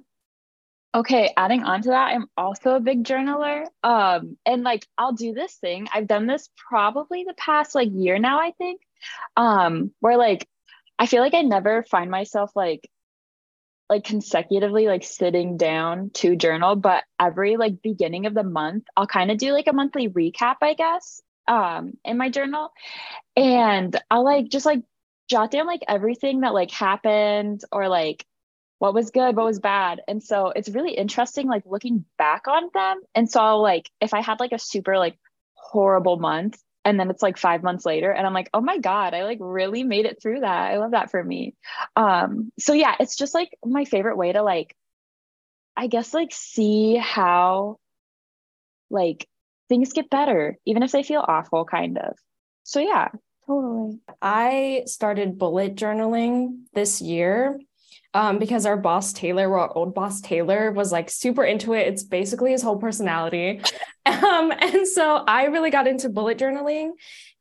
Okay, 0.97 1.31
adding 1.37 1.61
on 1.63 1.83
to 1.83 1.89
that, 1.89 2.15
I'm 2.15 2.25
also 2.35 2.71
a 2.71 2.79
big 2.79 3.03
journaler. 3.03 3.67
Um, 3.83 4.35
and 4.47 4.63
like 4.63 4.83
I'll 4.97 5.13
do 5.13 5.31
this 5.31 5.53
thing. 5.53 5.87
I've 5.93 6.07
done 6.07 6.25
this 6.25 6.49
probably 6.67 7.23
the 7.23 7.35
past 7.35 7.75
like 7.75 7.89
year 7.93 8.17
now, 8.17 8.39
I 8.39 8.51
think. 8.57 8.81
Um, 9.35 9.91
where 9.99 10.17
like 10.17 10.47
I 10.97 11.05
feel 11.05 11.21
like 11.21 11.35
I 11.35 11.43
never 11.43 11.83
find 11.83 12.09
myself 12.09 12.51
like 12.55 12.89
like 13.87 14.05
consecutively 14.05 14.87
like 14.87 15.03
sitting 15.03 15.55
down 15.55 16.09
to 16.15 16.35
journal, 16.35 16.75
but 16.75 17.03
every 17.19 17.57
like 17.57 17.83
beginning 17.83 18.25
of 18.25 18.33
the 18.33 18.43
month, 18.43 18.85
I'll 18.97 19.05
kind 19.05 19.29
of 19.29 19.37
do 19.37 19.53
like 19.53 19.67
a 19.67 19.73
monthly 19.73 20.09
recap, 20.09 20.55
I 20.63 20.73
guess, 20.73 21.21
um, 21.47 21.93
in 22.05 22.17
my 22.17 22.31
journal. 22.31 22.71
And 23.35 23.95
I'll 24.09 24.25
like 24.25 24.49
just 24.49 24.65
like 24.65 24.81
jot 25.29 25.51
down 25.51 25.67
like 25.67 25.83
everything 25.87 26.39
that 26.41 26.55
like 26.55 26.71
happened 26.71 27.61
or 27.71 27.87
like 27.87 28.25
what 28.79 28.93
was 28.93 29.11
good, 29.11 29.35
what 29.35 29.45
was 29.45 29.59
bad. 29.59 30.01
And 30.07 30.21
so 30.21 30.49
it's 30.55 30.69
really 30.69 30.93
interesting, 30.93 31.47
like 31.47 31.63
looking 31.65 32.05
back 32.17 32.47
on 32.47 32.69
them. 32.73 33.01
And 33.15 33.29
so, 33.29 33.59
like, 33.59 33.89
if 33.99 34.13
I 34.13 34.21
had 34.21 34.39
like 34.39 34.51
a 34.51 34.59
super 34.59 34.97
like 34.97 35.17
horrible 35.53 36.17
month, 36.17 36.61
and 36.85 36.97
then 36.99 37.09
it's 37.09 37.21
like 37.21 37.37
five 37.37 37.63
months 37.63 37.85
later, 37.85 38.11
and 38.11 38.25
I'm 38.25 38.33
like, 38.33 38.49
oh 38.53 38.61
my 38.61 38.77
God, 38.77 39.13
I 39.13 39.23
like 39.23 39.39
really 39.41 39.83
made 39.83 40.05
it 40.05 40.21
through 40.21 40.41
that. 40.41 40.71
I 40.71 40.77
love 40.77 40.91
that 40.91 41.11
for 41.11 41.21
me. 41.21 41.55
Um, 41.95 42.51
so 42.59 42.73
yeah, 42.73 42.95
it's 42.99 43.17
just 43.17 43.33
like 43.33 43.49
my 43.65 43.85
favorite 43.85 44.15
way 44.15 44.31
to 44.31 44.41
like, 44.41 44.75
I 45.75 45.87
guess, 45.87 46.13
like 46.13 46.31
see 46.31 46.95
how 46.95 47.77
like 48.89 49.27
things 49.69 49.91
get 49.91 50.09
better, 50.09 50.57
even 50.65 50.83
if 50.83 50.91
they 50.91 51.03
feel 51.03 51.25
awful, 51.27 51.65
kind 51.65 51.97
of. 51.97 52.17
So 52.63 52.79
yeah. 52.79 53.09
Totally. 53.45 53.99
I 54.21 54.83
started 54.87 55.37
bullet 55.37 55.75
journaling 55.75 56.63
this 56.73 57.01
year 57.01 57.59
um, 58.13 58.39
because 58.39 58.65
our 58.65 58.77
boss 58.77 59.13
Taylor, 59.13 59.57
our 59.57 59.71
old 59.75 59.93
boss 59.93 60.21
Taylor, 60.21 60.71
was 60.71 60.91
like 60.91 61.09
super 61.09 61.43
into 61.43 61.73
it. 61.73 61.87
It's 61.87 62.03
basically 62.03 62.51
his 62.51 62.61
whole 62.61 62.77
personality. 62.77 63.61
Um, 64.07 64.53
and 64.57 64.87
so 64.87 65.21
I 65.27 65.47
really 65.47 65.69
got 65.69 65.85
into 65.85 66.07
bullet 66.07 66.37
journaling 66.37 66.91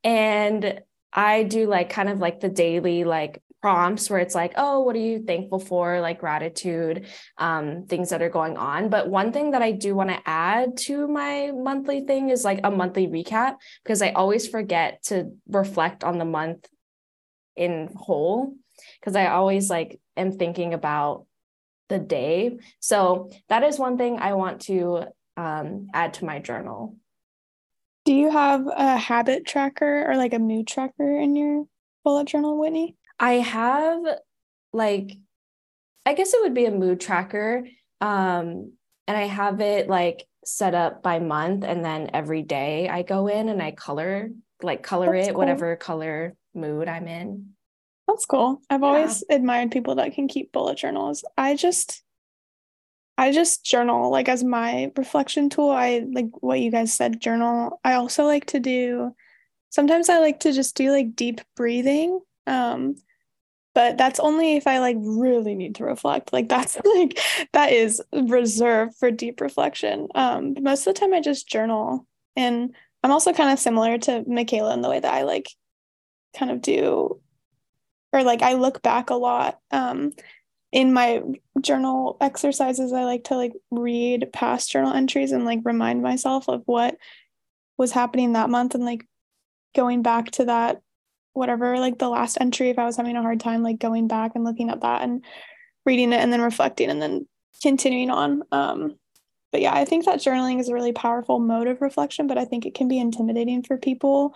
and 0.02 0.80
I 1.12 1.44
do 1.44 1.68
like 1.68 1.90
kind 1.90 2.08
of 2.08 2.18
like 2.18 2.40
the 2.40 2.48
daily 2.48 3.04
like 3.04 3.40
prompts 3.62 4.10
where 4.10 4.20
it's 4.20 4.34
like, 4.34 4.52
oh, 4.56 4.80
what 4.80 4.94
are 4.94 5.00
you 5.00 5.24
thankful 5.24 5.58
for? 5.58 6.00
Like 6.00 6.20
gratitude, 6.20 7.06
um, 7.38 7.86
things 7.86 8.10
that 8.10 8.22
are 8.22 8.28
going 8.28 8.56
on. 8.56 8.90
But 8.90 9.08
one 9.08 9.32
thing 9.32 9.52
that 9.52 9.62
I 9.62 9.72
do 9.72 9.94
want 9.94 10.10
to 10.10 10.20
add 10.24 10.76
to 10.86 11.08
my 11.08 11.50
monthly 11.52 12.02
thing 12.02 12.30
is 12.30 12.44
like 12.44 12.60
a 12.62 12.70
monthly 12.70 13.08
recap 13.08 13.56
because 13.82 14.02
I 14.02 14.10
always 14.10 14.46
forget 14.46 15.02
to 15.04 15.32
reflect 15.48 16.04
on 16.04 16.18
the 16.18 16.24
month 16.24 16.68
in 17.56 17.90
whole 17.96 18.54
because 19.00 19.16
I 19.16 19.28
always 19.28 19.70
like 19.70 20.00
am 20.16 20.32
thinking 20.32 20.74
about 20.74 21.26
the 21.88 21.98
day. 21.98 22.58
So 22.80 23.30
that 23.48 23.62
is 23.62 23.78
one 23.78 23.96
thing 23.96 24.18
I 24.18 24.34
want 24.34 24.62
to 24.62 25.04
um, 25.36 25.88
add 25.92 26.14
to 26.14 26.24
my 26.24 26.38
journal. 26.38 26.96
Do 28.04 28.14
you 28.14 28.30
have 28.30 28.66
a 28.66 28.96
habit 28.96 29.46
tracker 29.46 30.08
or 30.08 30.16
like 30.16 30.32
a 30.32 30.38
mood 30.38 30.66
tracker 30.66 31.18
in 31.18 31.34
your 31.36 31.64
bullet 32.04 32.28
journal, 32.28 32.58
Whitney? 32.58 32.96
I 33.18 33.34
have 33.34 34.00
like, 34.72 35.12
I 36.04 36.14
guess 36.14 36.32
it 36.32 36.42
would 36.42 36.54
be 36.54 36.66
a 36.66 36.70
mood 36.70 37.00
tracker. 37.00 37.66
Um, 38.00 38.72
and 39.08 39.16
I 39.16 39.26
have 39.26 39.60
it 39.60 39.88
like 39.88 40.24
set 40.44 40.74
up 40.74 41.02
by 41.02 41.18
month. 41.18 41.64
And 41.64 41.84
then 41.84 42.10
every 42.14 42.42
day 42.42 42.88
I 42.88 43.02
go 43.02 43.26
in 43.26 43.48
and 43.48 43.60
I 43.60 43.72
color, 43.72 44.30
like 44.62 44.82
color 44.82 45.12
That's 45.12 45.28
it, 45.28 45.30
cool. 45.32 45.40
whatever 45.40 45.74
color 45.76 46.36
mood 46.54 46.86
I'm 46.88 47.08
in. 47.08 47.55
That's 48.08 48.26
cool. 48.26 48.62
I've 48.70 48.82
yeah. 48.82 48.86
always 48.86 49.24
admired 49.30 49.70
people 49.70 49.96
that 49.96 50.14
can 50.14 50.28
keep 50.28 50.52
bullet 50.52 50.78
journals. 50.78 51.24
I 51.36 51.56
just 51.56 52.02
I 53.18 53.32
just 53.32 53.64
journal 53.64 54.10
like 54.10 54.28
as 54.28 54.44
my 54.44 54.92
reflection 54.96 55.48
tool. 55.48 55.70
I 55.70 56.04
like 56.10 56.28
what 56.40 56.60
you 56.60 56.70
guys 56.70 56.92
said 56.92 57.20
journal. 57.20 57.80
I 57.84 57.94
also 57.94 58.24
like 58.24 58.46
to 58.46 58.60
do 58.60 59.14
sometimes 59.70 60.08
I 60.08 60.18
like 60.18 60.40
to 60.40 60.52
just 60.52 60.76
do 60.76 60.90
like 60.90 61.16
deep 61.16 61.40
breathing. 61.56 62.20
Um 62.46 62.96
but 63.74 63.98
that's 63.98 64.20
only 64.20 64.56
if 64.56 64.66
I 64.66 64.78
like 64.78 64.96
really 64.98 65.54
need 65.54 65.74
to 65.76 65.84
reflect. 65.84 66.32
Like 66.32 66.48
that's 66.50 66.78
like 66.84 67.18
that 67.52 67.72
is 67.72 68.02
reserved 68.12 68.96
for 68.98 69.10
deep 69.10 69.40
reflection. 69.40 70.08
Um 70.14 70.54
most 70.60 70.86
of 70.86 70.94
the 70.94 71.00
time 71.00 71.14
I 71.14 71.20
just 71.20 71.48
journal 71.48 72.06
and 72.36 72.74
I'm 73.02 73.12
also 73.12 73.32
kind 73.32 73.52
of 73.52 73.58
similar 73.58 73.98
to 73.98 74.24
Makayla 74.24 74.74
in 74.74 74.82
the 74.82 74.90
way 74.90 75.00
that 75.00 75.12
I 75.12 75.22
like 75.22 75.48
kind 76.36 76.50
of 76.50 76.60
do 76.60 77.20
or 78.16 78.22
like 78.22 78.42
I 78.42 78.54
look 78.54 78.82
back 78.82 79.10
a 79.10 79.14
lot. 79.14 79.58
Um, 79.70 80.12
in 80.72 80.92
my 80.92 81.22
journal 81.60 82.16
exercises, 82.20 82.92
I 82.92 83.04
like 83.04 83.24
to 83.24 83.36
like 83.36 83.52
read 83.70 84.30
past 84.32 84.70
journal 84.70 84.92
entries 84.92 85.32
and 85.32 85.44
like 85.44 85.60
remind 85.64 86.02
myself 86.02 86.48
of 86.48 86.62
what 86.66 86.96
was 87.78 87.92
happening 87.92 88.32
that 88.32 88.50
month 88.50 88.74
and 88.74 88.84
like 88.84 89.06
going 89.74 90.02
back 90.02 90.30
to 90.32 90.46
that 90.46 90.80
whatever 91.34 91.78
like 91.78 91.98
the 91.98 92.08
last 92.08 92.38
entry 92.40 92.70
if 92.70 92.78
I 92.78 92.86
was 92.86 92.96
having 92.96 93.16
a 93.16 93.22
hard 93.22 93.40
time 93.40 93.62
like 93.62 93.78
going 93.78 94.08
back 94.08 94.32
and 94.34 94.44
looking 94.44 94.70
at 94.70 94.80
that 94.80 95.02
and 95.02 95.22
reading 95.84 96.14
it 96.14 96.20
and 96.20 96.32
then 96.32 96.40
reflecting 96.40 96.88
and 96.88 97.00
then 97.00 97.28
continuing 97.62 98.10
on. 98.10 98.42
Um, 98.50 98.96
but 99.52 99.60
yeah, 99.60 99.74
I 99.74 99.84
think 99.84 100.06
that 100.06 100.20
journaling 100.20 100.60
is 100.60 100.68
a 100.68 100.74
really 100.74 100.92
powerful 100.92 101.38
mode 101.38 101.68
of 101.68 101.82
reflection, 101.82 102.26
but 102.26 102.38
I 102.38 102.46
think 102.46 102.64
it 102.64 102.74
can 102.74 102.88
be 102.88 102.98
intimidating 102.98 103.62
for 103.62 103.76
people. 103.76 104.34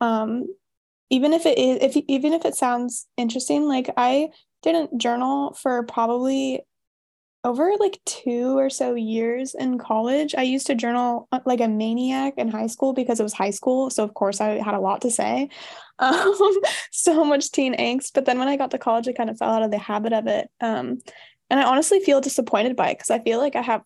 Um, 0.00 0.46
even 1.10 1.32
if 1.32 1.44
it 1.46 1.58
is 1.58 1.78
if 1.82 2.02
even 2.08 2.32
if 2.32 2.44
it 2.44 2.54
sounds 2.54 3.06
interesting 3.16 3.66
like 3.66 3.90
i 3.96 4.28
didn't 4.62 4.98
journal 4.98 5.52
for 5.54 5.82
probably 5.84 6.60
over 7.42 7.72
like 7.80 7.98
two 8.04 8.58
or 8.58 8.68
so 8.68 8.94
years 8.94 9.54
in 9.54 9.78
college. 9.78 10.34
I 10.34 10.42
used 10.42 10.66
to 10.66 10.74
journal 10.74 11.26
uh, 11.32 11.40
like 11.46 11.60
a 11.60 11.68
maniac 11.68 12.34
in 12.36 12.50
high 12.50 12.66
school 12.66 12.92
because 12.92 13.18
it 13.18 13.22
was 13.22 13.32
high 13.32 13.50
school 13.50 13.88
so 13.88 14.04
of 14.04 14.12
course 14.14 14.40
i 14.40 14.62
had 14.62 14.74
a 14.74 14.80
lot 14.80 15.02
to 15.02 15.10
say. 15.10 15.48
Um, 16.00 16.34
so 16.90 17.26
much 17.26 17.50
teen 17.50 17.74
angst 17.76 18.12
but 18.14 18.24
then 18.24 18.38
when 18.38 18.48
i 18.48 18.56
got 18.56 18.70
to 18.70 18.78
college 18.78 19.06
i 19.06 19.12
kind 19.12 19.28
of 19.28 19.36
fell 19.36 19.50
out 19.50 19.62
of 19.62 19.70
the 19.70 19.76
habit 19.76 20.14
of 20.14 20.26
it 20.28 20.48
um, 20.62 20.96
and 21.50 21.60
i 21.60 21.64
honestly 21.64 22.00
feel 22.00 22.22
disappointed 22.22 22.74
by 22.74 22.88
it 22.88 22.94
because 22.94 23.10
i 23.10 23.18
feel 23.18 23.38
like 23.38 23.54
i 23.54 23.60
have 23.60 23.82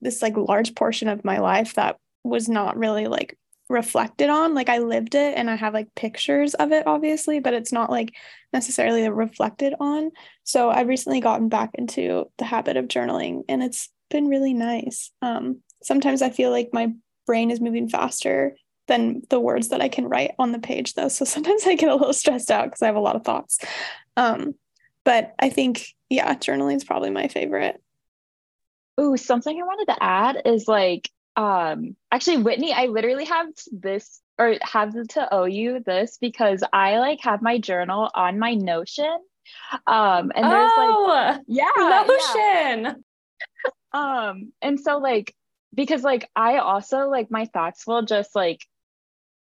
this 0.00 0.22
like 0.22 0.36
large 0.36 0.74
portion 0.74 1.06
of 1.06 1.24
my 1.24 1.38
life 1.38 1.74
that 1.74 1.98
was 2.24 2.48
not 2.48 2.76
really 2.76 3.06
like 3.06 3.38
reflected 3.68 4.28
on 4.28 4.54
like 4.54 4.68
i 4.68 4.78
lived 4.78 5.14
it 5.14 5.34
and 5.36 5.48
i 5.48 5.54
have 5.54 5.72
like 5.72 5.88
pictures 5.94 6.52
of 6.54 6.72
it 6.72 6.86
obviously 6.86 7.40
but 7.40 7.54
it's 7.54 7.72
not 7.72 7.90
like 7.90 8.12
necessarily 8.52 9.08
reflected 9.08 9.74
on. 9.80 10.10
So 10.44 10.70
i've 10.70 10.88
recently 10.88 11.20
gotten 11.20 11.48
back 11.48 11.70
into 11.74 12.26
the 12.38 12.44
habit 12.44 12.76
of 12.76 12.86
journaling 12.86 13.42
and 13.48 13.62
it's 13.62 13.88
been 14.10 14.28
really 14.28 14.54
nice. 14.54 15.10
Um 15.22 15.60
sometimes 15.82 16.22
i 16.22 16.30
feel 16.30 16.50
like 16.50 16.70
my 16.72 16.92
brain 17.26 17.50
is 17.50 17.60
moving 17.60 17.88
faster 17.88 18.56
than 18.88 19.22
the 19.30 19.40
words 19.40 19.68
that 19.68 19.80
i 19.80 19.88
can 19.88 20.08
write 20.08 20.32
on 20.38 20.52
the 20.52 20.58
page 20.58 20.94
though. 20.94 21.08
So 21.08 21.24
sometimes 21.34 21.66
i 21.66 21.74
get 21.74 21.88
a 21.88 21.94
little 21.94 22.12
stressed 22.12 22.50
out 22.50 22.66
because 22.66 22.82
i 22.82 22.86
have 22.86 22.96
a 22.96 23.00
lot 23.00 23.16
of 23.16 23.24
thoughts. 23.24 23.58
Um 24.16 24.54
but 25.04 25.34
i 25.38 25.48
think 25.48 25.86
yeah 26.10 26.34
journaling 26.34 26.76
is 26.76 26.84
probably 26.84 27.10
my 27.10 27.28
favorite. 27.28 27.80
Ooh, 29.00 29.16
something 29.16 29.58
I 29.58 29.64
wanted 29.64 29.86
to 29.86 30.02
add 30.02 30.42
is 30.44 30.68
like 30.68 31.08
um 31.36 31.96
actually 32.10 32.38
whitney 32.38 32.72
i 32.72 32.86
literally 32.86 33.24
have 33.24 33.46
this 33.70 34.20
or 34.38 34.56
have 34.62 34.92
to 35.08 35.34
owe 35.34 35.44
you 35.44 35.80
this 35.84 36.18
because 36.20 36.62
i 36.72 36.98
like 36.98 37.20
have 37.20 37.40
my 37.42 37.58
journal 37.58 38.10
on 38.14 38.38
my 38.38 38.54
notion 38.54 39.18
um 39.86 40.30
and 40.34 40.44
there's 40.44 40.70
oh, 40.76 41.04
like 41.08 41.40
yeah 41.46 42.04
notion 42.06 43.04
yeah. 43.64 43.70
um 44.28 44.52
and 44.60 44.78
so 44.78 44.98
like 44.98 45.34
because 45.74 46.02
like 46.02 46.28
i 46.36 46.58
also 46.58 47.08
like 47.08 47.30
my 47.30 47.46
thoughts 47.46 47.86
will 47.86 48.02
just 48.02 48.34
like 48.34 48.60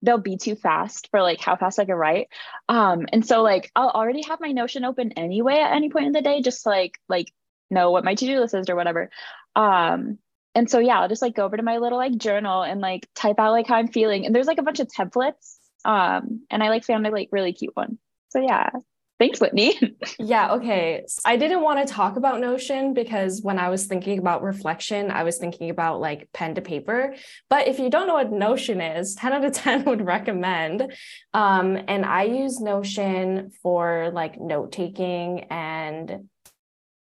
they'll 0.03 0.19
be 0.19 0.37
too 0.37 0.55
fast 0.55 1.09
for 1.11 1.21
like 1.21 1.41
how 1.41 1.57
fast 1.57 1.79
I 1.79 1.85
can 1.85 1.95
write. 1.95 2.29
Um, 2.69 3.07
and 3.13 3.27
so 3.27 3.43
like 3.43 3.71
I'll 3.75 3.91
already 3.91 4.23
have 4.23 4.41
my 4.41 4.53
Notion 4.53 4.85
open 4.85 5.13
anyway 5.13 5.59
at 5.59 5.73
any 5.73 5.91
point 5.91 6.07
in 6.07 6.13
the 6.13 6.23
day, 6.23 6.41
just 6.43 6.65
like 6.67 6.99
like 7.09 7.33
know 7.71 7.91
what 7.91 8.05
my 8.05 8.15
to-do 8.15 8.41
list 8.41 8.55
is 8.55 8.71
or 8.71 8.77
whatever. 8.77 9.11
Um, 9.55 10.19
and 10.57 10.69
so 10.69 10.79
yeah 10.81 10.99
i'll 10.99 11.09
just 11.09 11.23
like 11.23 11.37
go 11.37 11.45
over 11.45 11.57
to 11.57 11.63
my 11.63 11.77
little 11.77 11.99
like 11.99 12.17
journal 12.17 12.63
and 12.63 12.81
like 12.81 13.07
type 13.15 13.39
out 13.39 13.53
like 13.53 13.67
how 13.69 13.77
i'm 13.77 13.89
feeling 13.89 14.27
and 14.27 14.35
there's 14.35 14.47
like 14.47 14.59
a 14.59 14.63
bunch 14.63 14.81
of 14.81 14.89
templates 14.89 15.59
um 15.85 16.41
and 16.51 16.63
i 16.63 16.69
like 16.69 16.85
found 16.85 17.07
a 17.07 17.11
like 17.11 17.29
really 17.31 17.53
cute 17.53 17.77
one 17.77 17.99
so 18.31 18.41
yeah 18.41 18.71
Thanks, 19.19 19.41
Whitney. 19.41 19.75
yeah, 20.19 20.53
okay. 20.53 21.07
I 21.25 21.39
didn't 21.39 21.63
want 21.63 21.87
to 21.87 21.93
talk 21.93 22.17
about 22.17 22.39
Notion 22.39 22.93
because 22.93 23.41
when 23.41 23.59
I 23.59 23.71
was 23.71 23.87
thinking 23.87 24.19
about 24.19 24.43
reflection, 24.43 25.11
I 25.11 25.23
was 25.23 25.39
thinking 25.39 25.71
about 25.71 26.01
like 26.01 26.29
pen 26.35 26.55
to 26.57 26.61
paper. 26.61 27.15
But 27.49 27.67
if 27.67 27.79
you 27.79 27.89
don't 27.89 28.09
know 28.09 28.15
what 28.15 28.31
Notion 28.31 28.83
is, 28.83 29.15
10 29.15 29.33
out 29.33 29.45
of 29.45 29.53
10 29.53 29.85
would 29.87 30.05
recommend. 30.05 30.93
Um, 31.33 31.79
and 31.89 32.05
I 32.05 32.25
use 32.25 32.61
Notion 32.61 33.53
for 33.63 34.11
like 34.13 34.39
note 34.39 34.73
taking 34.73 35.45
and 35.45 36.29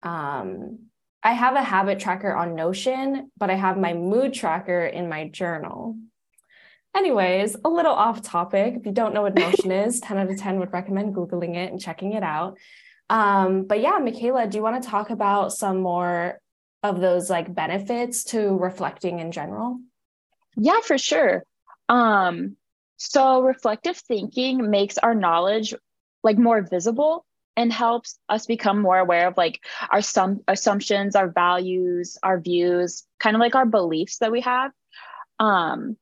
um, 0.03 0.88
I 1.23 1.33
have 1.33 1.57
a 1.57 1.63
habit 1.63 1.99
tracker 1.99 2.35
on 2.35 2.55
Notion, 2.55 3.31
but 3.37 3.51
I 3.51 3.55
have 3.55 3.77
my 3.77 3.93
mood 3.93 4.35
tracker 4.35 4.87
in 4.87 5.09
my 5.09 5.29
journal. 5.29 5.97
Anyways, 6.97 7.57
a 7.65 7.69
little 7.69 7.93
off 7.93 8.23
topic. 8.23 8.75
If 8.77 8.87
you 8.87 8.93
don't 8.93 9.15
know 9.15 9.23
what 9.23 9.35
Notion 9.39 9.73
is, 9.73 10.01
10 10.01 10.17
out 10.17 10.31
of 10.31 10.39
10 10.39 10.59
would 10.59 10.73
recommend 10.73 11.15
Googling 11.15 11.57
it 11.57 11.71
and 11.71 11.81
checking 11.81 12.13
it 12.13 12.23
out. 12.23 12.57
Um, 13.11 13.65
but 13.65 13.81
yeah, 13.81 13.99
Makayla, 13.99 14.51
do 14.51 14.59
you 14.59 14.63
want 14.63 14.83
to 14.83 14.89
talk 14.89 15.11
about 15.11 15.53
some 15.53 15.81
more 15.81 16.39
of 16.83 17.01
those 17.01 17.29
like 17.29 17.53
benefits 17.53 18.25
to 18.25 18.57
reflecting 18.57 19.19
in 19.19 19.33
general? 19.33 19.81
Yeah, 20.57 20.81
for 20.83 20.99
sure. 20.99 21.45
Um, 21.89 22.57
so 22.97 23.43
reflective 23.43 23.97
thinking 23.97 24.71
makes 24.71 24.99
our 24.99 25.15
knowledge 25.15 25.75
like 26.23 26.39
more 26.39 26.63
visible 26.63 27.25
and 27.59 27.73
helps 27.73 28.21
us 28.29 28.47
become 28.47 28.81
more 28.81 28.99
aware 28.99 29.27
of 29.27 29.37
like 29.37 29.59
our 29.91 30.01
some 30.01 30.41
assumptions, 30.47 31.17
our 31.17 31.29
values, 31.29 32.17
our 32.23 32.39
views, 32.39 33.05
kind 33.19 33.35
of 33.35 33.41
like 33.41 33.57
our 33.57 33.67
beliefs 33.67 34.19
that 34.19 34.31
we 34.31 34.41
have. 34.43 34.71
Um, 35.41 35.97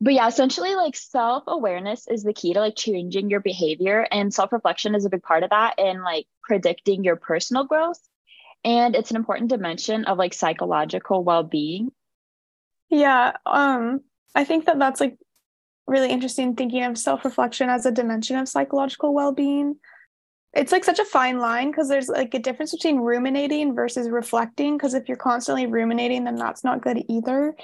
but 0.00 0.14
yeah 0.14 0.28
essentially 0.28 0.76
like 0.76 0.94
self-awareness 0.94 2.06
is 2.06 2.22
the 2.22 2.32
key 2.32 2.52
to 2.52 2.60
like 2.60 2.76
changing 2.76 3.30
your 3.30 3.40
behavior 3.40 4.06
and 4.12 4.32
self-reflection 4.32 4.94
is 4.94 5.04
a 5.04 5.10
big 5.10 5.24
part 5.24 5.42
of 5.42 5.50
that 5.50 5.74
and 5.78 6.02
like 6.02 6.26
predicting 6.42 7.02
your 7.02 7.16
personal 7.16 7.64
growth. 7.64 8.00
And 8.64 8.94
it's 8.94 9.10
an 9.10 9.16
important 9.16 9.50
dimension 9.50 10.04
of 10.04 10.18
like 10.18 10.34
psychological 10.34 11.24
well-being. 11.24 11.90
Yeah 12.90 13.32
um 13.44 14.02
i 14.36 14.44
think 14.44 14.66
that 14.66 14.78
that's 14.78 15.00
like 15.00 15.18
really 15.88 16.10
interesting 16.10 16.54
thinking 16.54 16.84
of 16.84 16.96
self-reflection 16.96 17.68
as 17.68 17.86
a 17.86 17.90
dimension 17.90 18.36
of 18.36 18.48
psychological 18.48 19.12
well-being 19.12 19.76
it's 20.54 20.72
like 20.72 20.84
such 20.84 20.98
a 20.98 21.04
fine 21.04 21.38
line 21.38 21.70
because 21.70 21.88
there's 21.88 22.08
like 22.08 22.34
a 22.34 22.38
difference 22.38 22.72
between 22.72 22.98
ruminating 22.98 23.74
versus 23.74 24.10
reflecting 24.10 24.76
because 24.76 24.94
if 24.94 25.08
you're 25.08 25.16
constantly 25.16 25.66
ruminating 25.66 26.24
then 26.24 26.36
that's 26.36 26.62
not 26.62 26.82
good 26.82 27.04
either. 27.08 27.54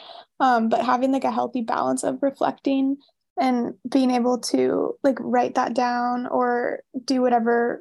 Um, 0.40 0.68
but 0.68 0.85
having 0.85 1.12
like 1.12 1.25
a 1.25 1.33
healthy 1.33 1.62
balance 1.62 2.02
of 2.02 2.23
reflecting 2.23 2.97
and 3.38 3.75
being 3.88 4.11
able 4.11 4.38
to 4.38 4.97
like 5.02 5.16
write 5.21 5.54
that 5.57 5.75
down 5.75 6.26
or 6.26 6.80
do 7.04 7.21
whatever 7.21 7.80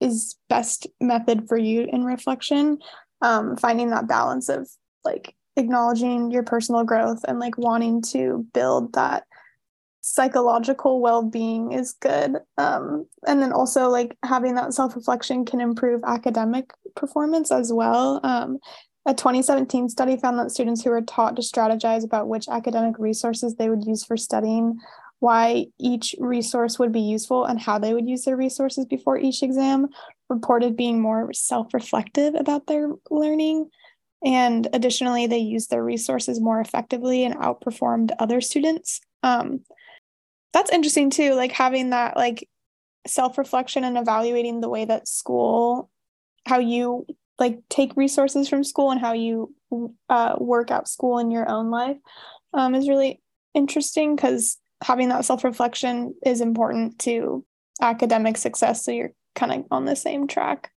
is 0.00 0.36
best 0.48 0.86
method 1.00 1.46
for 1.48 1.56
you 1.56 1.88
in 1.92 2.04
reflection 2.04 2.78
um, 3.22 3.56
finding 3.56 3.90
that 3.90 4.08
balance 4.08 4.48
of 4.48 4.68
like 5.04 5.34
acknowledging 5.56 6.30
your 6.30 6.42
personal 6.42 6.84
growth 6.84 7.20
and 7.28 7.38
like 7.38 7.56
wanting 7.56 8.02
to 8.02 8.44
build 8.52 8.92
that 8.94 9.24
psychological 10.02 11.00
well-being 11.00 11.72
is 11.72 11.94
good. 11.94 12.36
Um, 12.58 13.06
and 13.26 13.40
then 13.40 13.52
also 13.52 13.88
like 13.88 14.16
having 14.24 14.56
that 14.56 14.74
self-reflection 14.74 15.46
can 15.46 15.60
improve 15.60 16.02
academic 16.04 16.70
performance 16.94 17.50
as 17.50 17.72
well. 17.72 18.20
Um, 18.22 18.58
a 19.06 19.14
2017 19.14 19.88
study 19.88 20.16
found 20.16 20.38
that 20.38 20.50
students 20.50 20.82
who 20.82 20.90
were 20.90 21.02
taught 21.02 21.36
to 21.36 21.42
strategize 21.42 22.04
about 22.04 22.28
which 22.28 22.48
academic 22.48 22.98
resources 22.98 23.54
they 23.54 23.68
would 23.68 23.84
use 23.84 24.04
for 24.04 24.16
studying 24.16 24.78
why 25.22 25.66
each 25.78 26.16
resource 26.18 26.80
would 26.80 26.90
be 26.90 27.00
useful 27.00 27.44
and 27.44 27.60
how 27.60 27.78
they 27.78 27.94
would 27.94 28.08
use 28.08 28.24
their 28.24 28.36
resources 28.36 28.84
before 28.84 29.16
each 29.16 29.40
exam 29.44 29.86
reported 30.28 30.76
being 30.76 31.00
more 31.00 31.32
self-reflective 31.32 32.34
about 32.34 32.66
their 32.66 32.90
learning. 33.08 33.70
And 34.24 34.66
additionally 34.72 35.28
they 35.28 35.38
used 35.38 35.70
their 35.70 35.84
resources 35.84 36.40
more 36.40 36.60
effectively 36.60 37.22
and 37.22 37.36
outperformed 37.36 38.10
other 38.18 38.40
students. 38.40 39.00
Um, 39.22 39.60
that's 40.52 40.70
interesting 40.70 41.10
too 41.10 41.34
like 41.34 41.52
having 41.52 41.90
that 41.90 42.16
like 42.16 42.48
self-reflection 43.06 43.84
and 43.84 43.98
evaluating 43.98 44.60
the 44.60 44.68
way 44.68 44.84
that 44.84 45.08
school 45.08 45.90
how 46.46 46.58
you 46.58 47.06
like 47.38 47.60
take 47.68 47.96
resources 47.96 48.48
from 48.48 48.62
school 48.62 48.90
and 48.90 49.00
how 49.00 49.12
you 49.12 49.54
uh, 50.08 50.36
work 50.38 50.70
out 50.70 50.88
school 50.88 51.18
in 51.18 51.30
your 51.30 51.48
own 51.48 51.70
life 51.70 51.96
um, 52.52 52.74
is 52.74 52.88
really 52.88 53.20
interesting 53.54 54.14
because 54.14 54.58
having 54.82 55.08
that 55.08 55.24
self-reflection 55.24 56.14
is 56.24 56.40
important 56.40 56.98
to 56.98 57.44
academic 57.80 58.36
success 58.36 58.84
so 58.84 58.90
you're 58.90 59.12
kind 59.34 59.52
of 59.52 59.64
on 59.70 59.86
the 59.86 59.96
same 59.96 60.26
track. 60.26 60.70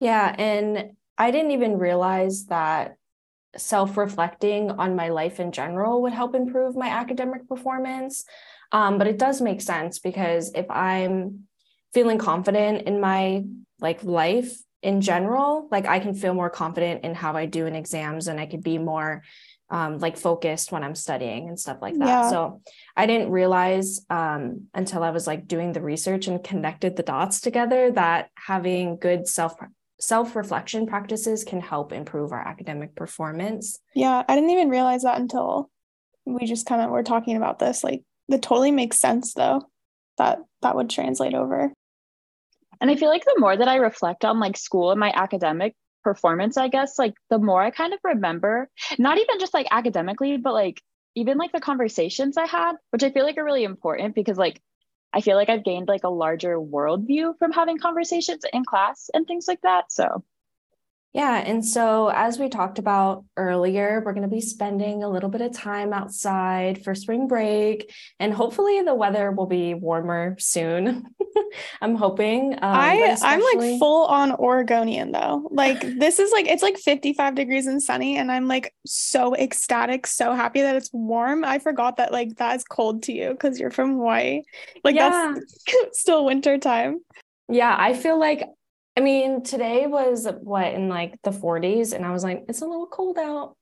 Yeah 0.00 0.34
and 0.38 0.92
i 1.18 1.30
didn't 1.30 1.52
even 1.52 1.78
realize 1.78 2.46
that 2.46 2.96
self-reflecting 3.56 4.70
on 4.70 4.94
my 4.94 5.08
life 5.08 5.40
in 5.40 5.50
general 5.50 6.02
would 6.02 6.12
help 6.12 6.34
improve 6.34 6.76
my 6.76 6.88
academic 6.88 7.48
performance 7.48 8.24
um, 8.72 8.98
but 8.98 9.06
it 9.06 9.18
does 9.18 9.40
make 9.40 9.60
sense 9.60 9.98
because 9.98 10.52
if 10.54 10.70
I'm 10.70 11.46
feeling 11.94 12.18
confident 12.18 12.86
in 12.86 13.00
my 13.00 13.44
like 13.80 14.02
life 14.04 14.56
in 14.82 15.00
general, 15.00 15.68
like 15.70 15.86
I 15.86 15.98
can 15.98 16.14
feel 16.14 16.34
more 16.34 16.50
confident 16.50 17.04
in 17.04 17.14
how 17.14 17.36
I 17.36 17.46
do 17.46 17.66
in 17.66 17.74
exams 17.74 18.28
and 18.28 18.38
I 18.38 18.46
could 18.46 18.62
be 18.62 18.78
more 18.78 19.22
um, 19.68 19.98
like 19.98 20.16
focused 20.16 20.70
when 20.70 20.84
I'm 20.84 20.94
studying 20.94 21.48
and 21.48 21.58
stuff 21.58 21.78
like 21.82 21.98
that. 21.98 22.06
Yeah. 22.06 22.30
So 22.30 22.60
I 22.96 23.06
didn't 23.06 23.30
realize 23.30 24.04
um, 24.10 24.68
until 24.74 25.02
I 25.02 25.10
was 25.10 25.26
like 25.26 25.48
doing 25.48 25.72
the 25.72 25.80
research 25.80 26.28
and 26.28 26.42
connected 26.42 26.94
the 26.94 27.02
dots 27.02 27.40
together 27.40 27.90
that 27.92 28.30
having 28.34 28.96
good 28.96 29.26
self 29.26 29.54
self 29.98 30.36
reflection 30.36 30.86
practices 30.86 31.42
can 31.42 31.60
help 31.60 31.92
improve 31.92 32.32
our 32.32 32.46
academic 32.46 32.94
performance. 32.94 33.78
Yeah, 33.94 34.22
I 34.28 34.34
didn't 34.34 34.50
even 34.50 34.68
realize 34.68 35.02
that 35.02 35.18
until 35.18 35.70
we 36.24 36.46
just 36.46 36.66
kind 36.66 36.82
of 36.82 36.90
were 36.90 37.02
talking 37.02 37.36
about 37.36 37.58
this 37.58 37.82
like 37.82 38.02
that 38.28 38.42
totally 38.42 38.70
makes 38.70 38.98
sense 38.98 39.34
though 39.34 39.62
that 40.18 40.38
that 40.62 40.74
would 40.76 40.90
translate 40.90 41.34
over. 41.34 41.72
And 42.80 42.90
i 42.90 42.96
feel 42.96 43.08
like 43.08 43.24
the 43.24 43.36
more 43.38 43.56
that 43.56 43.68
i 43.68 43.76
reflect 43.76 44.24
on 44.24 44.38
like 44.38 44.56
school 44.56 44.90
and 44.90 45.00
my 45.00 45.10
academic 45.14 45.74
performance 46.04 46.56
i 46.56 46.68
guess 46.68 46.98
like 46.98 47.14
the 47.30 47.38
more 47.38 47.62
i 47.62 47.70
kind 47.70 47.92
of 47.92 47.98
remember 48.04 48.68
not 48.98 49.18
even 49.18 49.40
just 49.40 49.54
like 49.54 49.66
academically 49.70 50.36
but 50.36 50.52
like 50.52 50.80
even 51.14 51.38
like 51.38 51.52
the 51.52 51.58
conversations 51.58 52.36
i 52.36 52.46
had 52.46 52.74
which 52.90 53.02
i 53.02 53.10
feel 53.10 53.24
like 53.24 53.38
are 53.38 53.44
really 53.44 53.64
important 53.64 54.14
because 54.14 54.38
like 54.38 54.60
i 55.12 55.20
feel 55.20 55.36
like 55.36 55.48
i've 55.48 55.64
gained 55.64 55.88
like 55.88 56.04
a 56.04 56.08
larger 56.08 56.58
worldview 56.58 57.36
from 57.38 57.50
having 57.50 57.78
conversations 57.78 58.44
in 58.52 58.64
class 58.64 59.10
and 59.14 59.26
things 59.26 59.48
like 59.48 59.60
that. 59.62 59.90
So 59.90 60.22
yeah. 61.16 61.38
And 61.38 61.64
so, 61.64 62.08
as 62.08 62.38
we 62.38 62.50
talked 62.50 62.78
about 62.78 63.24
earlier, 63.38 64.02
we're 64.04 64.12
going 64.12 64.28
to 64.28 64.34
be 64.34 64.42
spending 64.42 65.02
a 65.02 65.08
little 65.08 65.30
bit 65.30 65.40
of 65.40 65.50
time 65.50 65.94
outside 65.94 66.84
for 66.84 66.94
spring 66.94 67.26
break, 67.26 67.90
and 68.20 68.34
hopefully, 68.34 68.82
the 68.82 68.94
weather 68.94 69.32
will 69.32 69.46
be 69.46 69.72
warmer 69.72 70.36
soon. 70.38 71.06
I'm 71.80 71.94
hoping. 71.94 72.52
Um, 72.52 72.58
I 72.60 73.16
I'm 73.22 73.40
like 73.40 73.78
full 73.78 74.04
on 74.04 74.32
Oregonian 74.32 75.10
though. 75.10 75.48
Like 75.50 75.80
this 75.98 76.18
is 76.18 76.30
like 76.32 76.48
it's 76.48 76.62
like 76.62 76.76
55 76.76 77.34
degrees 77.34 77.66
and 77.66 77.82
sunny, 77.82 78.18
and 78.18 78.30
I'm 78.30 78.46
like 78.46 78.74
so 78.84 79.34
ecstatic, 79.34 80.06
so 80.06 80.34
happy 80.34 80.60
that 80.60 80.76
it's 80.76 80.90
warm. 80.92 81.46
I 81.46 81.60
forgot 81.60 81.96
that 81.96 82.12
like 82.12 82.36
that's 82.36 82.62
cold 82.62 83.04
to 83.04 83.14
you 83.14 83.30
because 83.30 83.58
you're 83.58 83.70
from 83.70 83.94
Hawaii. 83.94 84.42
Like 84.84 84.96
yeah. 84.96 85.32
that's 85.34 85.54
still 85.98 86.26
winter 86.26 86.58
time. 86.58 87.00
Yeah, 87.48 87.74
I 87.78 87.94
feel 87.94 88.18
like 88.18 88.42
I 88.96 89.00
mean, 89.00 89.42
today 89.42 89.86
was 89.86 90.26
what 90.40 90.72
in 90.72 90.88
like 90.88 91.20
the 91.22 91.30
40s, 91.30 91.92
and 91.92 92.04
I 92.04 92.12
was 92.12 92.24
like, 92.24 92.44
it's 92.48 92.62
a 92.62 92.66
little 92.66 92.86
cold 92.86 93.18
out. 93.18 93.56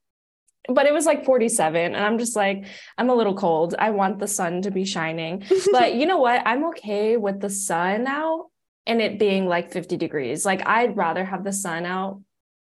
But 0.67 0.87
it 0.87 0.93
was 0.93 1.05
like 1.05 1.25
47, 1.25 1.93
and 1.93 2.03
I'm 2.03 2.17
just 2.17 2.35
like, 2.35 2.65
I'm 2.97 3.09
a 3.09 3.15
little 3.15 3.35
cold. 3.35 3.75
I 3.77 3.91
want 3.91 4.19
the 4.19 4.27
sun 4.27 4.61
to 4.63 4.71
be 4.71 4.85
shining. 4.85 5.43
but 5.71 5.93
you 5.95 6.05
know 6.05 6.17
what? 6.17 6.41
I'm 6.45 6.65
okay 6.69 7.17
with 7.17 7.41
the 7.41 7.49
sun 7.49 8.07
out 8.07 8.47
and 8.87 9.01
it 9.01 9.19
being 9.19 9.47
like 9.47 9.71
50 9.71 9.97
degrees. 9.97 10.45
Like, 10.45 10.65
I'd 10.65 10.97
rather 10.97 11.25
have 11.25 11.43
the 11.43 11.53
sun 11.53 11.85
out 11.85 12.21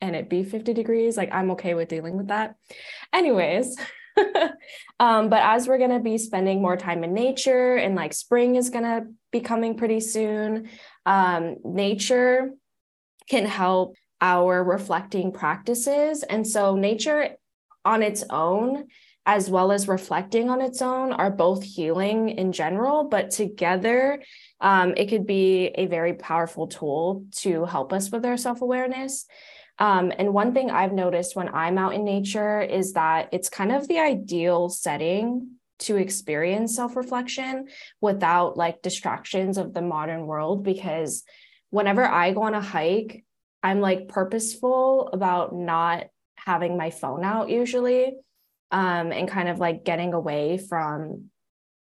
and 0.01 0.15
it 0.15 0.31
be 0.31 0.43
50 0.43 0.73
degrees. 0.73 1.17
Like, 1.17 1.33
I'm 1.33 1.51
okay 1.53 1.75
with 1.75 1.89
dealing 1.89 2.17
with 2.17 2.29
that. 2.29 2.55
Anyways. 3.13 3.77
um, 5.01 5.29
but 5.29 5.41
as 5.43 5.67
we're 5.67 5.79
going 5.79 5.91
to 5.91 6.01
be 6.01 6.19
spending 6.19 6.61
more 6.61 6.77
time 6.77 7.03
in 7.03 7.15
nature 7.15 7.77
and 7.77 7.95
like 7.95 8.13
spring 8.13 8.57
is 8.57 8.69
going 8.71 8.85
to 8.85 9.07
be 9.31 9.41
coming 9.41 9.77
pretty 9.77 10.01
soon, 10.01 10.69
um, 11.07 11.57
nature 11.65 12.51
can 13.29 13.47
help 13.47 13.97
our 14.21 14.63
reflecting 14.63 15.33
practices. 15.33 16.23
And 16.23 16.47
so, 16.47 16.77
nature 16.77 17.37
on 17.85 18.03
its 18.03 18.25
own, 18.31 18.87
as 19.27 19.51
well 19.51 19.73
as 19.73 19.89
reflecting 19.89 20.51
on 20.51 20.61
its 20.61 20.81
own, 20.83 21.13
are 21.13 21.31
both 21.31 21.63
healing 21.63 22.29
in 22.31 22.53
general, 22.53 23.05
but 23.05 23.31
together, 23.31 24.23
um, 24.61 24.95
it 24.97 25.07
could 25.07 25.27
be 25.27 25.67
a 25.75 25.87
very 25.87 26.15
powerful 26.15 26.69
tool 26.69 27.25
to 27.39 27.65
help 27.65 27.93
us 27.93 28.11
with 28.11 28.25
our 28.25 28.37
self 28.37 28.63
awareness. 28.63 29.27
Um, 29.79 30.13
and 30.17 30.33
one 30.33 30.55
thing 30.55 30.71
I've 30.71 30.93
noticed 30.93 31.35
when 31.35 31.49
I'm 31.49 31.79
out 31.79 31.95
in 31.95 32.05
nature 32.05 32.61
is 32.61 32.93
that 32.93 33.29
it's 33.33 33.49
kind 33.49 33.73
of 33.73 33.89
the 33.89 33.99
ideal 33.99 34.69
setting 34.69 35.57
to 35.83 35.97
experience 35.97 36.77
self 36.77 36.97
reflection 36.97 37.69
without 38.01 38.57
like 38.57 38.83
distractions 38.83 39.59
of 39.59 39.75
the 39.75 39.83
modern 39.83 40.27
world 40.27 40.65
because 40.65 41.25
whenever 41.71 42.05
I 42.05 42.33
go 42.33 42.43
on 42.43 42.55
a 42.55 42.61
hike, 42.61 43.25
I'm 43.63 43.81
like 43.81 44.09
purposeful 44.09 45.09
about 45.13 45.55
not 45.55 46.07
having 46.37 46.77
my 46.77 46.91
phone 46.91 47.25
out 47.25 47.49
usually 47.51 48.15
um, 48.71 49.13
and 49.13 49.29
kind 49.29 49.49
of 49.49 49.59
like 49.59 49.85
getting 49.85 50.13
away 50.13 50.59
from 50.59 51.31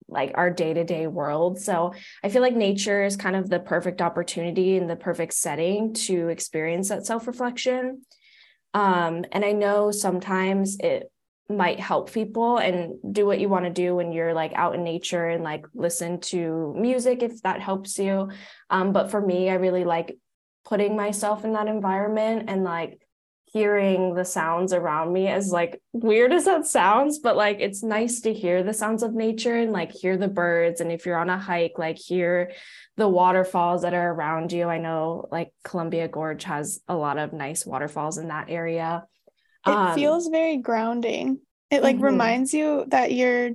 like 0.08 0.32
our 0.36 0.50
day-to-day 0.50 1.06
world. 1.06 1.60
So 1.60 1.94
i 2.24 2.30
feel 2.30 2.42
like 2.42 2.56
nature 2.56 3.04
is 3.04 3.16
kind 3.16 3.36
of 3.36 3.48
the 3.48 3.60
perfect 3.60 4.02
opportunity 4.02 4.76
and 4.76 4.90
the 4.90 4.96
perfect 4.96 5.34
setting 5.34 5.94
to 5.94 6.30
experience 6.30 6.90
that 6.90 7.06
self-reflection. 7.06 8.02
Um, 8.74 9.26
and 9.32 9.44
i 9.46 9.52
know 9.52 9.92
sometimes 9.92 10.78
it 10.80 11.12
might 11.50 11.80
help 11.80 12.12
people 12.12 12.58
and 12.58 12.94
do 13.12 13.26
what 13.26 13.40
you 13.40 13.50
want 13.50 13.66
to 13.66 13.72
do 13.72 13.96
when 13.96 14.12
you're 14.12 14.34
like 14.34 14.54
out 14.54 14.76
in 14.76 14.84
nature 14.84 15.28
and 15.28 15.44
like 15.44 15.66
listen 15.74 16.20
to 16.20 16.76
music 16.78 17.24
if 17.24 17.42
that 17.42 17.60
helps 17.60 17.98
you. 17.98 18.30
Um, 18.70 18.94
but 18.94 19.10
for 19.10 19.20
me 19.20 19.50
i 19.50 19.56
really 19.56 19.84
like 19.84 20.18
putting 20.66 20.96
myself 20.96 21.44
in 21.44 21.54
that 21.54 21.68
environment 21.68 22.46
and 22.48 22.64
like 22.64 23.02
hearing 23.52 24.14
the 24.14 24.26
sounds 24.26 24.74
around 24.74 25.12
me 25.12 25.28
as 25.28 25.52
like 25.52 25.82
weird 25.92 26.32
as 26.32 26.46
that 26.46 26.68
sounds 26.68 27.18
but 27.18 27.36
like 27.36 27.58
it's 27.60 27.82
nice 27.82 28.22
to 28.22 28.32
hear 28.32 28.62
the 28.62 28.74
sounds 28.74 29.02
of 29.02 29.16
nature 29.16 29.56
and 29.56 29.72
like 29.72 29.92
hear 29.92 30.18
the 30.18 30.28
birds. 30.28 30.82
And 30.82 30.92
if 30.92 31.08
you're 31.08 31.18
on 31.18 31.32
a 31.32 31.40
hike 31.40 31.80
like 31.80 31.98
hear 31.98 32.52
the 32.96 33.08
waterfalls 33.08 33.82
that 33.82 33.96
are 33.96 34.12
around 34.12 34.52
you. 34.52 34.66
I 34.66 34.78
know 34.78 35.28
like 35.32 35.52
columbia 35.64 36.08
gorge 36.08 36.44
has 36.44 36.82
a 36.88 36.96
lot 36.96 37.18
of 37.18 37.34
nice 37.34 37.66
waterfalls 37.66 38.20
in 38.20 38.28
that 38.28 38.50
area 38.50 39.06
it 39.68 39.72
um, 39.72 39.96
feels 39.96 40.28
very 40.28 40.58
grounding 40.58 41.40
it 41.72 41.84
like 41.84 41.98
mm-hmm. 41.98 42.06
reminds 42.06 42.54
you 42.54 42.86
that 42.88 43.12
you're 43.14 43.52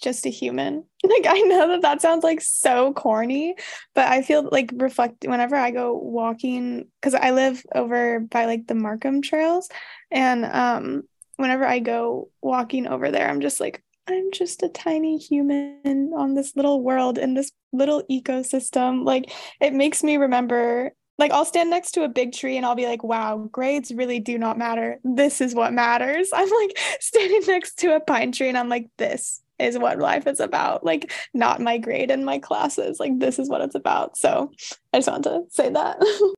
just 0.00 0.26
a 0.26 0.30
human. 0.30 0.84
Like 1.06 1.26
I 1.28 1.38
know 1.38 1.68
that 1.68 1.82
that 1.82 2.02
sounds 2.02 2.24
like 2.24 2.40
so 2.40 2.92
corny, 2.92 3.54
but 3.94 4.08
I 4.08 4.22
feel 4.22 4.48
like 4.50 4.72
reflect 4.74 5.24
whenever 5.24 5.54
I 5.54 5.70
go 5.70 5.94
walking 5.94 6.88
cuz 7.00 7.14
I 7.14 7.30
live 7.30 7.64
over 7.76 8.18
by 8.18 8.46
like 8.46 8.66
the 8.66 8.74
Markham 8.74 9.22
trails 9.22 9.68
and 10.10 10.44
um 10.46 11.04
whenever 11.36 11.64
I 11.64 11.78
go 11.78 12.28
walking 12.42 12.88
over 12.88 13.12
there 13.12 13.28
I'm 13.30 13.40
just 13.40 13.60
like 13.60 13.84
I'm 14.08 14.32
just 14.32 14.64
a 14.64 14.68
tiny 14.68 15.16
human 15.16 16.10
on 16.12 16.34
this 16.34 16.56
little 16.56 16.82
world 16.82 17.18
in 17.18 17.34
this 17.34 17.52
little 17.72 18.02
ecosystem. 18.10 19.04
Like 19.04 19.30
it 19.60 19.72
makes 19.72 20.02
me 20.02 20.16
remember 20.16 20.92
like 21.18 21.32
I'll 21.32 21.44
stand 21.44 21.70
next 21.70 21.92
to 21.92 22.04
a 22.04 22.08
big 22.08 22.32
tree 22.32 22.56
and 22.56 22.66
I'll 22.66 22.74
be 22.74 22.86
like, 22.86 23.02
wow, 23.02 23.48
grades 23.50 23.92
really 23.92 24.20
do 24.20 24.38
not 24.38 24.58
matter. 24.58 24.98
This 25.02 25.40
is 25.40 25.54
what 25.54 25.72
matters. 25.72 26.30
I'm 26.34 26.48
like 26.48 26.78
standing 27.00 27.42
next 27.46 27.78
to 27.80 27.96
a 27.96 28.00
pine 28.00 28.32
tree 28.32 28.48
and 28.48 28.58
I'm 28.58 28.68
like, 28.68 28.88
this 28.96 29.42
is 29.58 29.78
what 29.78 29.98
life 29.98 30.26
is 30.26 30.40
about. 30.40 30.84
Like, 30.84 31.12
not 31.32 31.60
my 31.60 31.78
grade 31.78 32.10
and 32.10 32.26
my 32.26 32.38
classes. 32.38 33.00
Like, 33.00 33.18
this 33.18 33.38
is 33.38 33.48
what 33.48 33.62
it's 33.62 33.74
about. 33.74 34.18
So 34.18 34.52
I 34.92 34.98
just 34.98 35.08
want 35.08 35.24
to 35.24 35.44
say 35.50 35.70
that. 35.70 35.96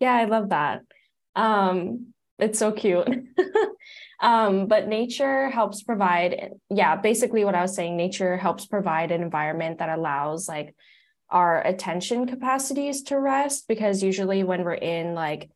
yeah, 0.00 0.14
I 0.14 0.24
love 0.24 0.48
that. 0.48 0.82
Um, 1.36 2.12
it's 2.38 2.58
so 2.58 2.72
cute. 2.72 3.08
um, 4.20 4.66
but 4.66 4.88
nature 4.88 5.48
helps 5.50 5.82
provide, 5.82 6.50
yeah, 6.68 6.96
basically 6.96 7.44
what 7.44 7.54
I 7.54 7.62
was 7.62 7.76
saying, 7.76 7.96
nature 7.96 8.36
helps 8.36 8.66
provide 8.66 9.12
an 9.12 9.22
environment 9.22 9.78
that 9.78 9.96
allows 9.96 10.48
like 10.48 10.74
our 11.30 11.64
attention 11.66 12.26
capacities 12.26 13.02
to 13.02 13.18
rest 13.18 13.66
because 13.68 14.02
usually 14.02 14.44
when 14.44 14.64
we're 14.64 14.74
in 14.74 15.14
like 15.14 15.50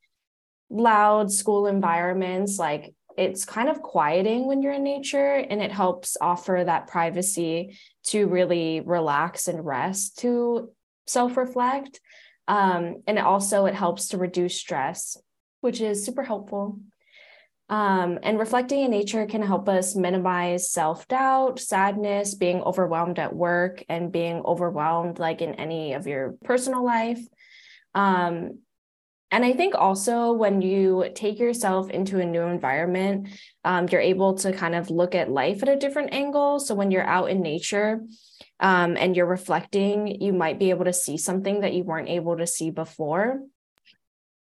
loud 0.68 1.30
school 1.30 1.66
environments, 1.66 2.58
like 2.58 2.94
it's 3.16 3.44
kind 3.44 3.68
of 3.68 3.82
quieting 3.82 4.46
when 4.46 4.62
you're 4.62 4.72
in 4.72 4.84
nature 4.84 5.34
and 5.34 5.60
it 5.62 5.72
helps 5.72 6.16
offer 6.20 6.62
that 6.64 6.86
privacy 6.86 7.76
to 8.04 8.26
really 8.26 8.80
relax 8.80 9.48
and 9.48 9.64
rest 9.64 10.18
to 10.18 10.70
self-reflect. 11.06 12.00
Um, 12.48 13.02
and 13.06 13.18
also 13.18 13.66
it 13.66 13.74
helps 13.74 14.08
to 14.08 14.18
reduce 14.18 14.56
stress 14.56 15.16
which 15.60 15.80
is 15.80 16.04
super 16.04 16.22
helpful 16.22 16.78
um, 17.70 18.18
and 18.22 18.38
reflecting 18.38 18.80
in 18.80 18.90
nature 18.90 19.24
can 19.26 19.42
help 19.42 19.68
us 19.68 19.96
minimize 19.96 20.70
self-doubt 20.70 21.58
sadness 21.58 22.34
being 22.34 22.60
overwhelmed 22.62 23.18
at 23.18 23.34
work 23.34 23.82
and 23.88 24.12
being 24.12 24.42
overwhelmed 24.44 25.18
like 25.18 25.40
in 25.40 25.54
any 25.54 25.94
of 25.94 26.06
your 26.06 26.36
personal 26.44 26.84
life 26.84 27.20
um, 27.94 28.58
and 29.32 29.44
I 29.44 29.52
think 29.52 29.74
also 29.76 30.32
when 30.32 30.60
you 30.60 31.08
take 31.14 31.38
yourself 31.38 31.88
into 31.90 32.18
a 32.18 32.24
new 32.24 32.42
environment, 32.42 33.28
um, 33.64 33.86
you're 33.88 34.00
able 34.00 34.34
to 34.38 34.52
kind 34.52 34.74
of 34.74 34.90
look 34.90 35.14
at 35.14 35.30
life 35.30 35.62
at 35.62 35.68
a 35.68 35.76
different 35.76 36.12
angle. 36.12 36.58
So 36.58 36.74
when 36.74 36.90
you're 36.90 37.06
out 37.06 37.30
in 37.30 37.40
nature 37.40 38.02
um, 38.58 38.96
and 38.96 39.14
you're 39.14 39.26
reflecting, 39.26 40.20
you 40.20 40.32
might 40.32 40.58
be 40.58 40.70
able 40.70 40.86
to 40.86 40.92
see 40.92 41.16
something 41.16 41.60
that 41.60 41.74
you 41.74 41.84
weren't 41.84 42.08
able 42.08 42.38
to 42.38 42.46
see 42.46 42.70
before. 42.70 43.40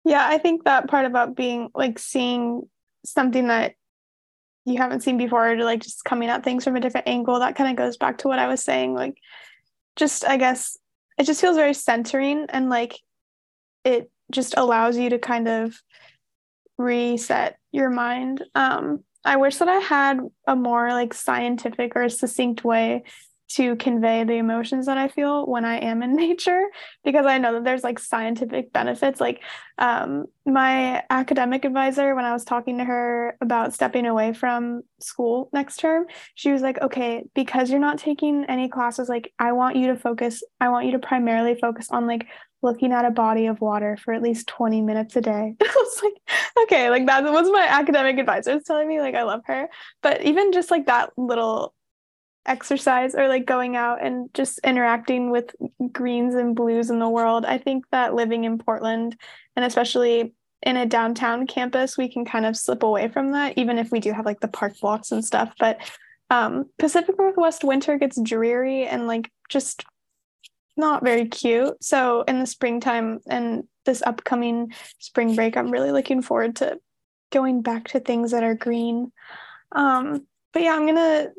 Yeah, 0.06 0.26
I 0.26 0.40
think 0.40 0.64
that 0.64 0.88
part 0.88 1.06
about 1.06 1.36
being 1.36 1.70
like 1.76 2.00
seeing 2.00 2.68
something 3.06 3.48
that 3.48 3.74
you 4.66 4.78
haven't 4.78 5.02
seen 5.02 5.18
before, 5.18 5.52
or 5.52 5.64
like 5.64 5.82
just 5.82 6.04
coming 6.04 6.30
at 6.30 6.44
things 6.44 6.64
from 6.64 6.76
a 6.76 6.82
different 6.82 7.08
angle, 7.08 7.40
that 7.40 7.56
kind 7.56 7.70
of 7.70 7.76
goes 7.76 7.98
back 7.98 8.20
to 8.20 8.28
what 8.28 8.40
I 8.40 8.48
was 8.48 8.64
saying. 8.64 8.94
Like, 8.94 9.18
just 9.96 10.26
I 10.26 10.38
guess 10.38 10.78
it 11.18 11.26
just 11.26 11.42
feels 11.42 11.58
very 11.58 11.74
centering 11.74 12.46
and 12.50 12.70
like 12.70 13.00
it 13.84 14.10
just 14.32 14.56
allows 14.58 14.98
you 14.98 15.10
to 15.10 15.20
kind 15.20 15.48
of 15.48 15.76
reset 16.78 17.58
your 17.72 17.90
mind. 17.90 18.44
Um, 18.56 19.04
I 19.26 19.38
wish 19.38 19.58
that 19.58 19.68
I 19.68 19.80
had 19.80 20.20
a 20.48 20.56
more 20.56 20.90
like 20.90 21.14
scientific 21.14 21.96
or 21.96 22.08
succinct 22.10 22.64
way 22.64 23.04
to 23.50 23.76
convey 23.78 24.24
the 24.24 24.34
emotions 24.34 24.86
that 24.86 24.98
I 24.98 25.08
feel 25.08 25.46
when 25.48 25.66
I 25.66 25.78
am 25.78 26.04
in 26.04 26.16
nature 26.16 26.68
because 27.04 27.26
I 27.26 27.38
know 27.38 27.54
that 27.54 27.64
there's 27.64 27.84
like 27.84 28.00
scientific 28.00 28.72
benefits. 28.72 29.20
Like 29.20 29.42
um, 29.78 30.26
my 30.46 31.04
academic 31.10 31.66
advisor, 31.66 32.16
when 32.16 32.26
I 32.26 32.34
was 32.34 32.46
talking 32.46 32.78
to 32.78 32.84
her 32.84 33.36
about 33.42 33.74
stepping 33.74 34.06
away 34.06 34.34
from 34.34 34.84
school 35.00 35.50
next 35.52 35.78
term, 35.78 36.06
she 36.36 36.52
was 36.52 36.62
like, 36.62 36.80
okay, 36.82 37.24
because 37.34 37.70
you're 37.70 37.80
not 37.80 37.98
taking 37.98 38.46
any 38.46 38.70
classes, 38.70 39.10
like 39.10 39.34
I 39.40 39.52
want 39.54 39.76
you 39.76 39.88
to 39.88 39.96
focus, 39.96 40.44
I 40.62 40.70
want 40.70 40.86
you 40.86 40.92
to 40.94 41.00
primarily 41.00 41.56
focus 41.56 41.88
on 41.90 42.06
like 42.06 42.28
looking 42.62 42.92
at 42.92 43.06
a 43.06 43.12
body 43.12 43.46
of 43.46 43.62
water 43.62 43.98
for 43.98 44.14
at 44.14 44.22
least 44.22 44.48
20 44.48 44.82
minutes 44.82 45.16
a 45.16 45.22
day. 45.22 45.56
I 45.62 45.74
was 45.76 46.02
like, 46.04 46.38
okay, 46.64 46.90
like 46.90 47.06
that 47.08 47.24
was 47.24 47.50
my 47.50 47.66
academic 47.66 48.18
advisor 48.20 48.54
was 48.54 48.64
telling 48.64 48.88
me, 48.88 49.00
like, 49.00 49.16
I 49.16 49.24
love 49.24 49.42
her. 49.46 49.70
But 50.04 50.24
even 50.24 50.52
just 50.52 50.70
like 50.70 50.86
that 50.88 51.12
little 51.18 51.74
exercise 52.50 53.16
or 53.16 53.28
like 53.28 53.46
going 53.46 53.76
out 53.76 54.04
and 54.04 54.30
just 54.34 54.60
interacting 54.64 55.30
with 55.30 55.56
greens 55.92 56.36
and 56.36 56.56
blues 56.56 56.90
in 56.90 57.00
the 57.00 57.08
world, 57.08 57.46
I 57.46 57.58
think 57.58 57.86
that 57.92 58.16
living 58.16 58.44
in 58.44 58.58
Portland 58.58 59.16
and 59.56 59.64
especially 59.64 60.34
in 60.64 60.76
a 60.76 60.86
downtown 60.86 61.48
campus, 61.48 61.98
we 61.98 62.10
can 62.12 62.26
kind 62.26 62.46
of 62.46 62.58
slip 62.58 62.84
away 62.84 63.08
from 63.08 63.32
that, 63.32 63.58
even 63.58 63.78
if 63.78 63.92
we 63.92 64.00
do 64.00 64.12
have 64.12 64.26
like 64.26 64.42
the 64.42 64.48
park 64.48 64.74
blocks 64.82 65.12
and 65.12 65.24
stuff. 65.24 65.54
But 65.58 65.80
um, 66.30 66.66
Pacific 66.78 67.16
Northwest 67.18 67.64
winter 67.64 67.98
gets 67.98 68.22
dreary 68.22 68.86
and 68.86 69.08
like 69.08 69.32
just 69.48 69.86
not 70.76 71.04
very 71.04 71.28
cute. 71.28 71.82
So 71.84 72.24
in 72.24 72.40
the 72.40 72.46
springtime 72.46 73.20
and 73.28 73.64
this 73.86 74.02
upcoming 74.06 74.74
spring 75.00 75.36
break, 75.36 75.56
I'm 75.56 75.72
really 75.72 75.92
looking 75.92 76.22
forward 76.22 76.58
to 76.58 76.80
going 77.32 77.62
back 77.62 77.90
to 77.90 78.00
things 78.00 78.32
that 78.32 78.44
are 78.44 78.56
green. 78.56 79.12
Um, 79.72 80.26
but 80.52 80.64
yeah, 80.64 80.74
I'm 80.74 80.86
gonna 80.86 81.30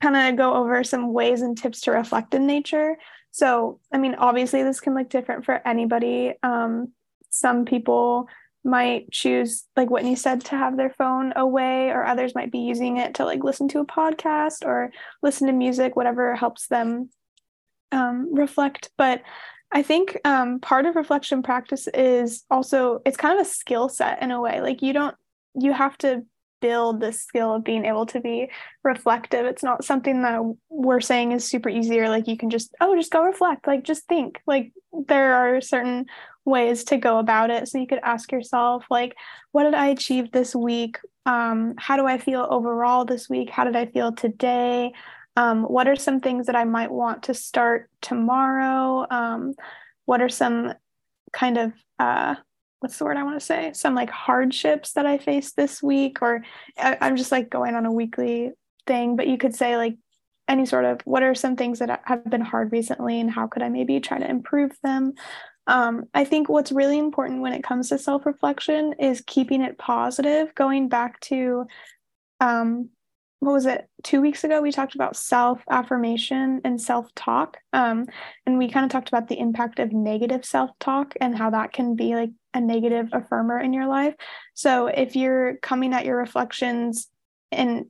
kind 0.00 0.16
of 0.16 0.36
go 0.36 0.54
over 0.54 0.82
some 0.84 1.12
ways 1.12 1.42
and 1.42 1.56
tips 1.56 1.82
to 1.82 1.92
reflect 1.92 2.34
in 2.34 2.46
nature. 2.46 2.96
So, 3.30 3.78
I 3.92 3.98
mean, 3.98 4.14
obviously, 4.16 4.62
this 4.62 4.80
can 4.80 4.94
look 4.94 5.08
different 5.08 5.44
for 5.44 5.66
anybody. 5.66 6.34
Um, 6.42 6.92
some 7.30 7.64
people 7.64 8.28
might 8.64 9.10
choose, 9.10 9.64
like 9.76 9.90
Whitney 9.90 10.16
said, 10.16 10.44
to 10.46 10.56
have 10.56 10.76
their 10.76 10.90
phone 10.90 11.32
away, 11.36 11.90
or 11.90 12.04
others 12.04 12.34
might 12.34 12.50
be 12.50 12.58
using 12.58 12.96
it 12.96 13.14
to 13.14 13.24
like 13.24 13.44
listen 13.44 13.68
to 13.68 13.80
a 13.80 13.86
podcast 13.86 14.64
or 14.64 14.92
listen 15.22 15.46
to 15.46 15.52
music, 15.52 15.96
whatever 15.96 16.34
helps 16.34 16.66
them 16.66 17.10
um, 17.92 18.34
reflect. 18.34 18.90
But 18.98 19.22
I 19.72 19.82
think 19.82 20.18
um, 20.24 20.58
part 20.58 20.86
of 20.86 20.96
reflection 20.96 21.42
practice 21.42 21.86
is 21.88 22.44
also 22.50 23.00
it's 23.04 23.16
kind 23.16 23.38
of 23.38 23.46
a 23.46 23.50
skill 23.50 23.88
set 23.88 24.22
in 24.22 24.30
a 24.30 24.40
way. 24.40 24.60
Like 24.60 24.82
you 24.82 24.92
don't 24.92 25.14
you 25.54 25.72
have 25.72 25.96
to 25.98 26.24
build 26.60 27.00
this 27.00 27.22
skill 27.22 27.54
of 27.54 27.64
being 27.64 27.84
able 27.84 28.06
to 28.06 28.20
be 28.20 28.50
reflective. 28.84 29.46
It's 29.46 29.62
not 29.62 29.84
something 29.84 30.22
that 30.22 30.40
we're 30.68 31.00
saying 31.00 31.32
is 31.32 31.46
super 31.46 31.68
easy 31.68 31.98
or 32.00 32.08
like 32.08 32.28
you 32.28 32.36
can 32.36 32.50
just 32.50 32.74
oh 32.80 32.96
just 32.96 33.10
go 33.10 33.24
reflect 33.24 33.66
like 33.66 33.84
just 33.84 34.06
think. 34.06 34.40
Like 34.46 34.72
there 35.08 35.34
are 35.34 35.60
certain 35.60 36.06
ways 36.44 36.84
to 36.84 36.96
go 36.96 37.18
about 37.18 37.50
it. 37.50 37.68
So 37.68 37.78
you 37.78 37.86
could 37.86 38.00
ask 38.02 38.30
yourself 38.32 38.84
like 38.90 39.14
what 39.52 39.64
did 39.64 39.74
I 39.74 39.88
achieve 39.88 40.32
this 40.32 40.54
week? 40.54 40.98
Um, 41.26 41.74
how 41.78 41.96
do 41.96 42.06
I 42.06 42.18
feel 42.18 42.46
overall 42.50 43.04
this 43.04 43.28
week? 43.28 43.50
How 43.50 43.64
did 43.64 43.76
I 43.76 43.86
feel 43.86 44.12
today? 44.12 44.92
Um, 45.36 45.62
what 45.64 45.88
are 45.88 45.96
some 45.96 46.20
things 46.20 46.46
that 46.46 46.56
I 46.56 46.64
might 46.64 46.90
want 46.90 47.24
to 47.24 47.34
start 47.34 47.88
tomorrow? 48.02 49.06
Um, 49.10 49.54
what 50.04 50.20
are 50.20 50.28
some 50.28 50.74
kind 51.32 51.56
of 51.56 51.72
uh, 51.98 52.34
what's 52.80 52.98
the 52.98 53.04
word 53.04 53.16
I 53.16 53.22
want 53.22 53.38
to 53.38 53.44
say? 53.44 53.72
Some 53.74 53.94
like 53.94 54.10
hardships 54.10 54.92
that 54.92 55.06
I 55.06 55.18
faced 55.18 55.56
this 55.56 55.82
week, 55.82 56.22
or 56.22 56.42
I, 56.76 56.96
I'm 57.00 57.16
just 57.16 57.32
like 57.32 57.50
going 57.50 57.74
on 57.74 57.86
a 57.86 57.92
weekly 57.92 58.52
thing, 58.86 59.16
but 59.16 59.28
you 59.28 59.38
could 59.38 59.54
say 59.54 59.76
like 59.76 59.96
any 60.48 60.66
sort 60.66 60.84
of 60.84 61.00
what 61.04 61.22
are 61.22 61.34
some 61.34 61.54
things 61.54 61.78
that 61.78 62.02
have 62.04 62.28
been 62.28 62.40
hard 62.40 62.72
recently 62.72 63.20
and 63.20 63.30
how 63.30 63.46
could 63.46 63.62
I 63.62 63.68
maybe 63.68 64.00
try 64.00 64.18
to 64.18 64.28
improve 64.28 64.72
them? 64.82 65.14
Um, 65.66 66.04
I 66.14 66.24
think 66.24 66.48
what's 66.48 66.72
really 66.72 66.98
important 66.98 67.42
when 67.42 67.52
it 67.52 67.62
comes 67.62 67.90
to 67.90 67.98
self 67.98 68.26
reflection 68.26 68.94
is 68.98 69.22
keeping 69.24 69.62
it 69.62 69.78
positive. 69.78 70.52
Going 70.56 70.88
back 70.88 71.20
to, 71.20 71.66
um, 72.40 72.88
what 73.38 73.52
was 73.52 73.66
it? 73.66 73.88
Two 74.02 74.20
weeks 74.20 74.42
ago, 74.42 74.60
we 74.60 74.72
talked 74.72 74.96
about 74.96 75.16
self 75.16 75.62
affirmation 75.70 76.60
and 76.64 76.80
self 76.80 77.14
talk. 77.14 77.58
Um, 77.72 78.06
and 78.46 78.58
we 78.58 78.68
kind 78.68 78.84
of 78.84 78.90
talked 78.90 79.08
about 79.08 79.28
the 79.28 79.38
impact 79.38 79.78
of 79.78 79.92
negative 79.92 80.44
self 80.44 80.70
talk 80.80 81.14
and 81.20 81.36
how 81.36 81.50
that 81.50 81.72
can 81.72 81.94
be 81.94 82.16
like 82.16 82.30
a 82.54 82.60
negative 82.60 83.08
affirmer 83.12 83.62
in 83.62 83.72
your 83.72 83.86
life. 83.86 84.14
So 84.54 84.86
if 84.86 85.16
you're 85.16 85.56
coming 85.56 85.92
at 85.94 86.04
your 86.04 86.16
reflections 86.16 87.08
and 87.52 87.86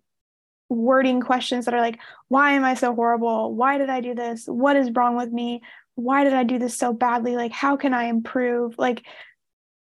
wording 0.69 1.21
questions 1.21 1.65
that 1.65 1.75
are 1.75 1.81
like, 1.81 1.99
why 2.29 2.53
am 2.53 2.65
I 2.65 2.75
so 2.75 2.95
horrible? 2.95 3.55
Why 3.55 3.79
did 3.79 3.91
I 3.91 4.01
do 4.01 4.15
this? 4.15 4.47
What 4.47 4.77
is 4.77 4.91
wrong 4.93 5.17
with 5.17 5.31
me? 5.33 5.63
Why 5.95 6.25
did 6.25 6.33
I 6.33 6.45
do 6.45 6.59
this 6.59 6.77
so 6.77 6.93
badly? 6.93 7.37
Like, 7.37 7.53
how 7.53 7.77
can 7.77 7.93
I 7.93 8.05
improve? 8.05 8.79
Like, 8.79 9.05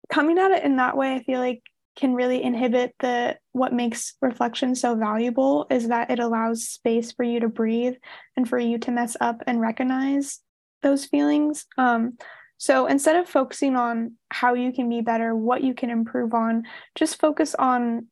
coming 0.09 0.39
at 0.39 0.53
it 0.53 0.65
in 0.65 0.77
that 0.77 0.97
way, 0.97 1.15
I 1.15 1.23
feel 1.23 1.41
like 1.41 1.63
can 1.97 2.15
really 2.15 2.43
inhibit 2.43 2.95
the 3.01 3.37
what 3.53 3.73
makes 3.73 4.15
reflection 4.21 4.75
so 4.75 4.95
valuable 4.95 5.67
is 5.71 5.89
that 5.89 6.11
it 6.11 6.19
allows 6.19 6.69
space 6.69 7.11
for 7.11 7.23
you 7.23 7.41
to 7.41 7.49
breathe 7.49 7.95
and 8.37 8.49
for 8.49 8.59
you 8.59 8.79
to 8.79 8.91
mess 8.91 9.17
up 9.21 9.43
and 9.47 9.61
recognize 9.61 10.41
those 10.83 11.07
feelings. 11.07 11.65
Um, 11.79 12.19
so 12.59 12.87
instead 12.87 13.17
of 13.17 13.29
focusing 13.29 13.77
on 13.77 14.13
how 14.31 14.55
you 14.55 14.73
can 14.73 14.89
be 14.89 15.01
better, 15.01 15.35
what 15.35 15.63
you 15.63 15.75
can 15.75 15.91
improve 15.91 16.35
on, 16.35 16.65
just 16.95 17.21
focus 17.21 17.55
on 17.55 18.07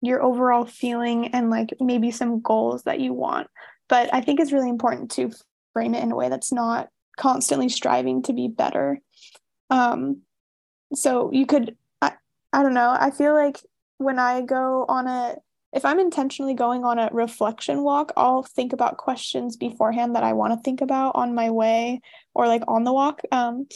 your 0.00 0.22
overall 0.22 0.66
feeling 0.66 1.28
and 1.28 1.50
like 1.50 1.74
maybe 1.80 2.10
some 2.10 2.40
goals 2.40 2.82
that 2.82 3.00
you 3.00 3.12
want. 3.12 3.48
But 3.88 4.12
I 4.12 4.20
think 4.20 4.40
it's 4.40 4.52
really 4.52 4.68
important 4.68 5.10
to 5.12 5.30
frame 5.72 5.94
it 5.94 6.02
in 6.02 6.12
a 6.12 6.16
way 6.16 6.28
that's 6.28 6.52
not 6.52 6.88
constantly 7.16 7.68
striving 7.68 8.22
to 8.22 8.32
be 8.32 8.48
better. 8.48 9.00
Um, 9.70 10.22
so 10.94 11.30
you 11.32 11.46
could, 11.46 11.76
I, 12.02 12.12
I 12.52 12.62
don't 12.62 12.74
know, 12.74 12.94
I 12.98 13.10
feel 13.10 13.34
like 13.34 13.60
when 13.98 14.18
I 14.18 14.42
go 14.42 14.84
on 14.88 15.06
a, 15.06 15.36
if 15.74 15.84
I'm 15.84 15.98
intentionally 15.98 16.54
going 16.54 16.84
on 16.84 16.98
a 16.98 17.10
reflection 17.12 17.82
walk, 17.82 18.12
I'll 18.16 18.44
think 18.44 18.72
about 18.72 18.96
questions 18.96 19.56
beforehand 19.56 20.14
that 20.14 20.22
I 20.22 20.32
want 20.32 20.52
to 20.52 20.62
think 20.62 20.80
about 20.80 21.16
on 21.16 21.34
my 21.34 21.50
way 21.50 22.00
or 22.32 22.46
like 22.46 22.62
on 22.68 22.84
the 22.84 22.92
walk. 22.92 23.22
Um, 23.32 23.66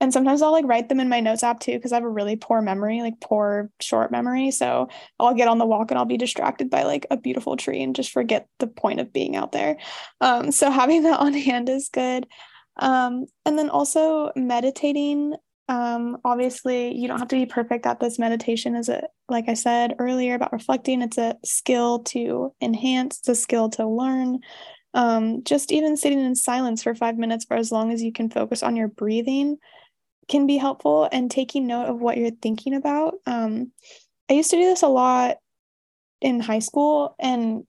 and 0.00 0.12
sometimes 0.12 0.42
I'll 0.42 0.52
like 0.52 0.66
write 0.66 0.88
them 0.88 0.98
in 0.98 1.08
my 1.08 1.20
notes 1.20 1.44
app 1.44 1.60
too 1.60 1.72
because 1.72 1.92
I 1.92 1.96
have 1.96 2.04
a 2.04 2.08
really 2.08 2.34
poor 2.34 2.60
memory, 2.60 3.00
like 3.00 3.20
poor 3.20 3.70
short 3.80 4.10
memory. 4.10 4.50
So 4.50 4.88
I'll 5.20 5.34
get 5.34 5.48
on 5.48 5.58
the 5.58 5.64
walk 5.64 5.90
and 5.90 5.98
I'll 5.98 6.04
be 6.04 6.16
distracted 6.16 6.68
by 6.68 6.82
like 6.82 7.06
a 7.10 7.16
beautiful 7.16 7.56
tree 7.56 7.82
and 7.82 7.94
just 7.94 8.10
forget 8.10 8.48
the 8.58 8.66
point 8.66 9.00
of 9.00 9.12
being 9.12 9.36
out 9.36 9.52
there. 9.52 9.76
Um, 10.20 10.50
so 10.50 10.70
having 10.70 11.04
that 11.04 11.20
on 11.20 11.32
hand 11.32 11.68
is 11.68 11.88
good. 11.88 12.26
Um, 12.76 13.26
and 13.46 13.56
then 13.56 13.70
also 13.70 14.32
meditating. 14.34 15.34
Um, 15.68 16.18
obviously, 16.24 16.94
you 16.94 17.08
don't 17.08 17.18
have 17.18 17.28
to 17.28 17.36
be 17.36 17.46
perfect 17.46 17.86
at 17.86 18.00
this. 18.00 18.18
Meditation 18.18 18.74
is 18.74 18.88
a, 18.88 19.04
like 19.28 19.48
I 19.48 19.54
said 19.54 19.94
earlier 19.98 20.34
about 20.34 20.52
reflecting, 20.52 21.00
it's 21.00 21.18
a 21.18 21.36
skill 21.44 22.00
to 22.00 22.52
enhance, 22.60 23.18
it's 23.20 23.28
a 23.28 23.34
skill 23.34 23.70
to 23.70 23.86
learn. 23.86 24.40
Um, 24.92 25.42
just 25.42 25.72
even 25.72 25.96
sitting 25.96 26.20
in 26.20 26.34
silence 26.34 26.82
for 26.82 26.94
five 26.94 27.16
minutes 27.16 27.46
for 27.46 27.56
as 27.56 27.72
long 27.72 27.92
as 27.92 28.02
you 28.02 28.12
can 28.12 28.30
focus 28.30 28.62
on 28.62 28.76
your 28.76 28.88
breathing 28.88 29.58
can 30.28 30.46
be 30.46 30.56
helpful 30.56 31.08
and 31.10 31.30
taking 31.30 31.66
note 31.66 31.86
of 31.86 32.00
what 32.00 32.16
you're 32.16 32.30
thinking 32.30 32.74
about. 32.74 33.14
Um, 33.26 33.72
I 34.30 34.34
used 34.34 34.50
to 34.50 34.56
do 34.56 34.62
this 34.62 34.82
a 34.82 34.88
lot 34.88 35.36
in 36.20 36.40
high 36.40 36.60
school 36.60 37.14
and 37.18 37.64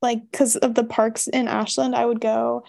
like 0.00 0.20
because 0.30 0.56
of 0.56 0.74
the 0.74 0.84
parks 0.84 1.28
in 1.28 1.46
Ashland, 1.46 1.94
I 1.94 2.04
would 2.04 2.20
go 2.20 2.64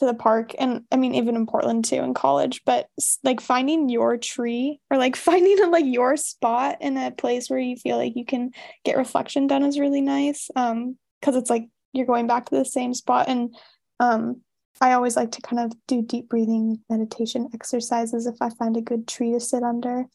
to 0.00 0.06
the 0.06 0.14
park 0.14 0.52
and 0.58 0.82
I 0.90 0.96
mean 0.96 1.14
even 1.14 1.36
in 1.36 1.46
Portland 1.46 1.84
too 1.84 1.96
in 1.96 2.14
college, 2.14 2.62
but 2.66 2.88
like 3.22 3.40
finding 3.40 3.88
your 3.88 4.16
tree 4.16 4.80
or 4.90 4.98
like 4.98 5.14
finding 5.30 5.70
like 5.70 5.84
your 5.86 6.16
spot 6.16 6.78
in 6.80 6.96
a 6.96 7.10
place 7.10 7.48
where 7.48 7.58
you 7.58 7.76
feel 7.76 7.96
like 7.96 8.16
you 8.16 8.24
can 8.24 8.50
get 8.84 8.96
reflection 8.96 9.46
done 9.46 9.62
is 9.62 9.78
really 9.78 10.00
nice. 10.00 10.50
Um, 10.56 10.96
because 11.20 11.36
it's 11.36 11.50
like 11.50 11.68
you're 11.92 12.06
going 12.06 12.26
back 12.26 12.46
to 12.48 12.56
the 12.56 12.64
same 12.64 12.94
spot 12.94 13.28
and 13.28 13.54
um 14.00 14.40
I 14.80 14.94
always 14.94 15.16
like 15.16 15.32
to 15.32 15.42
kind 15.42 15.60
of 15.60 15.72
do 15.86 16.00
deep 16.00 16.30
breathing 16.30 16.80
meditation 16.88 17.50
exercises 17.52 18.26
if 18.26 18.36
I 18.40 18.48
find 18.48 18.76
a 18.76 18.80
good 18.80 19.06
tree 19.06 19.32
to 19.32 19.40
sit 19.40 19.62
under. 19.62 20.06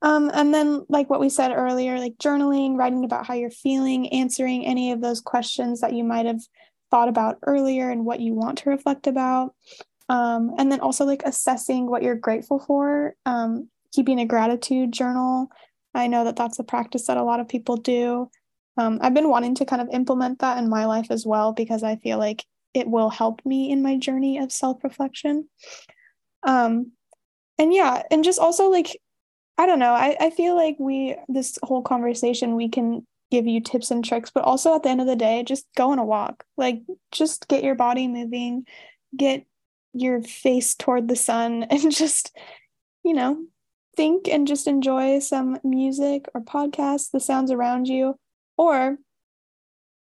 Um, 0.00 0.30
and 0.32 0.54
then, 0.54 0.86
like 0.88 1.10
what 1.10 1.20
we 1.20 1.28
said 1.28 1.52
earlier, 1.52 1.98
like 1.98 2.16
journaling, 2.16 2.78
writing 2.78 3.04
about 3.04 3.26
how 3.26 3.34
you're 3.34 3.50
feeling, 3.50 4.08
answering 4.08 4.64
any 4.64 4.92
of 4.92 5.02
those 5.02 5.20
questions 5.20 5.80
that 5.80 5.92
you 5.92 6.04
might 6.04 6.24
have 6.24 6.40
thought 6.90 7.08
about 7.08 7.38
earlier 7.46 7.90
and 7.90 8.04
what 8.04 8.20
you 8.20 8.34
want 8.34 8.58
to 8.58 8.70
reflect 8.70 9.06
about. 9.06 9.54
Um, 10.08 10.54
and 10.58 10.72
then 10.72 10.80
also 10.80 11.04
like 11.04 11.22
assessing 11.24 11.90
what 11.90 12.02
you're 12.02 12.14
grateful 12.14 12.58
for, 12.58 13.14
um, 13.26 13.68
keeping 13.92 14.20
a 14.20 14.26
gratitude 14.26 14.92
journal. 14.92 15.48
I 15.94 16.06
know 16.06 16.24
that 16.24 16.36
that's 16.36 16.58
a 16.58 16.64
practice 16.64 17.06
that 17.06 17.16
a 17.16 17.22
lot 17.22 17.40
of 17.40 17.48
people 17.48 17.76
do. 17.76 18.30
Um, 18.76 18.98
I've 19.02 19.14
been 19.14 19.28
wanting 19.28 19.54
to 19.56 19.64
kind 19.64 19.82
of 19.82 19.88
implement 19.92 20.38
that 20.38 20.58
in 20.58 20.70
my 20.70 20.86
life 20.86 21.08
as 21.10 21.26
well 21.26 21.52
because 21.52 21.82
I 21.82 21.96
feel 21.96 22.18
like 22.18 22.44
it 22.74 22.88
will 22.88 23.10
help 23.10 23.44
me 23.44 23.70
in 23.70 23.82
my 23.82 23.96
journey 23.96 24.38
of 24.38 24.52
self 24.52 24.82
reflection. 24.84 25.48
Um, 26.44 26.92
and 27.58 27.74
yeah, 27.74 28.02
and 28.10 28.22
just 28.22 28.38
also 28.38 28.70
like, 28.70 28.96
I 29.58 29.66
don't 29.66 29.80
know, 29.80 29.92
I, 29.92 30.16
I 30.20 30.30
feel 30.30 30.54
like 30.54 30.76
we, 30.78 31.16
this 31.26 31.58
whole 31.62 31.82
conversation, 31.82 32.54
we 32.54 32.68
can 32.68 33.04
give 33.30 33.46
you 33.46 33.60
tips 33.60 33.90
and 33.90 34.04
tricks, 34.04 34.30
but 34.30 34.44
also 34.44 34.74
at 34.74 34.82
the 34.82 34.88
end 34.88 35.00
of 35.00 35.06
the 35.06 35.16
day, 35.16 35.42
just 35.42 35.66
go 35.76 35.90
on 35.90 35.98
a 35.98 36.04
walk. 36.04 36.44
Like, 36.56 36.82
just 37.12 37.48
get 37.48 37.64
your 37.64 37.74
body 37.74 38.08
moving, 38.08 38.66
get 39.16 39.44
your 39.92 40.22
face 40.22 40.74
toward 40.74 41.08
the 41.08 41.16
sun, 41.16 41.62
and 41.70 41.92
just, 41.92 42.36
you 43.04 43.14
know, 43.14 43.38
think 43.96 44.28
and 44.28 44.46
just 44.46 44.66
enjoy 44.66 45.18
some 45.18 45.58
music 45.64 46.26
or 46.34 46.40
podcasts, 46.40 47.10
the 47.10 47.20
sounds 47.20 47.50
around 47.50 47.88
you, 47.88 48.18
or 48.56 48.98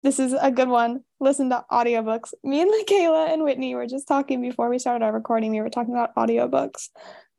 this 0.04 0.20
is 0.20 0.34
a 0.34 0.52
good 0.52 0.70
one. 0.70 1.04
Listen 1.20 1.50
to 1.50 1.66
audiobooks. 1.72 2.34
Me 2.44 2.62
and 2.62 2.72
Makayla 2.88 3.34
and 3.34 3.44
Whitney 3.44 3.76
were 3.76 3.88
just 3.88 4.08
talking 4.08 4.42
before 4.42 4.70
we 4.70 4.80
started 4.80 5.04
our 5.04 5.12
recording. 5.12 5.52
We 5.52 5.62
were 5.62 5.70
talking 5.70 5.94
about 5.94 6.16
audiobooks. 6.16 6.90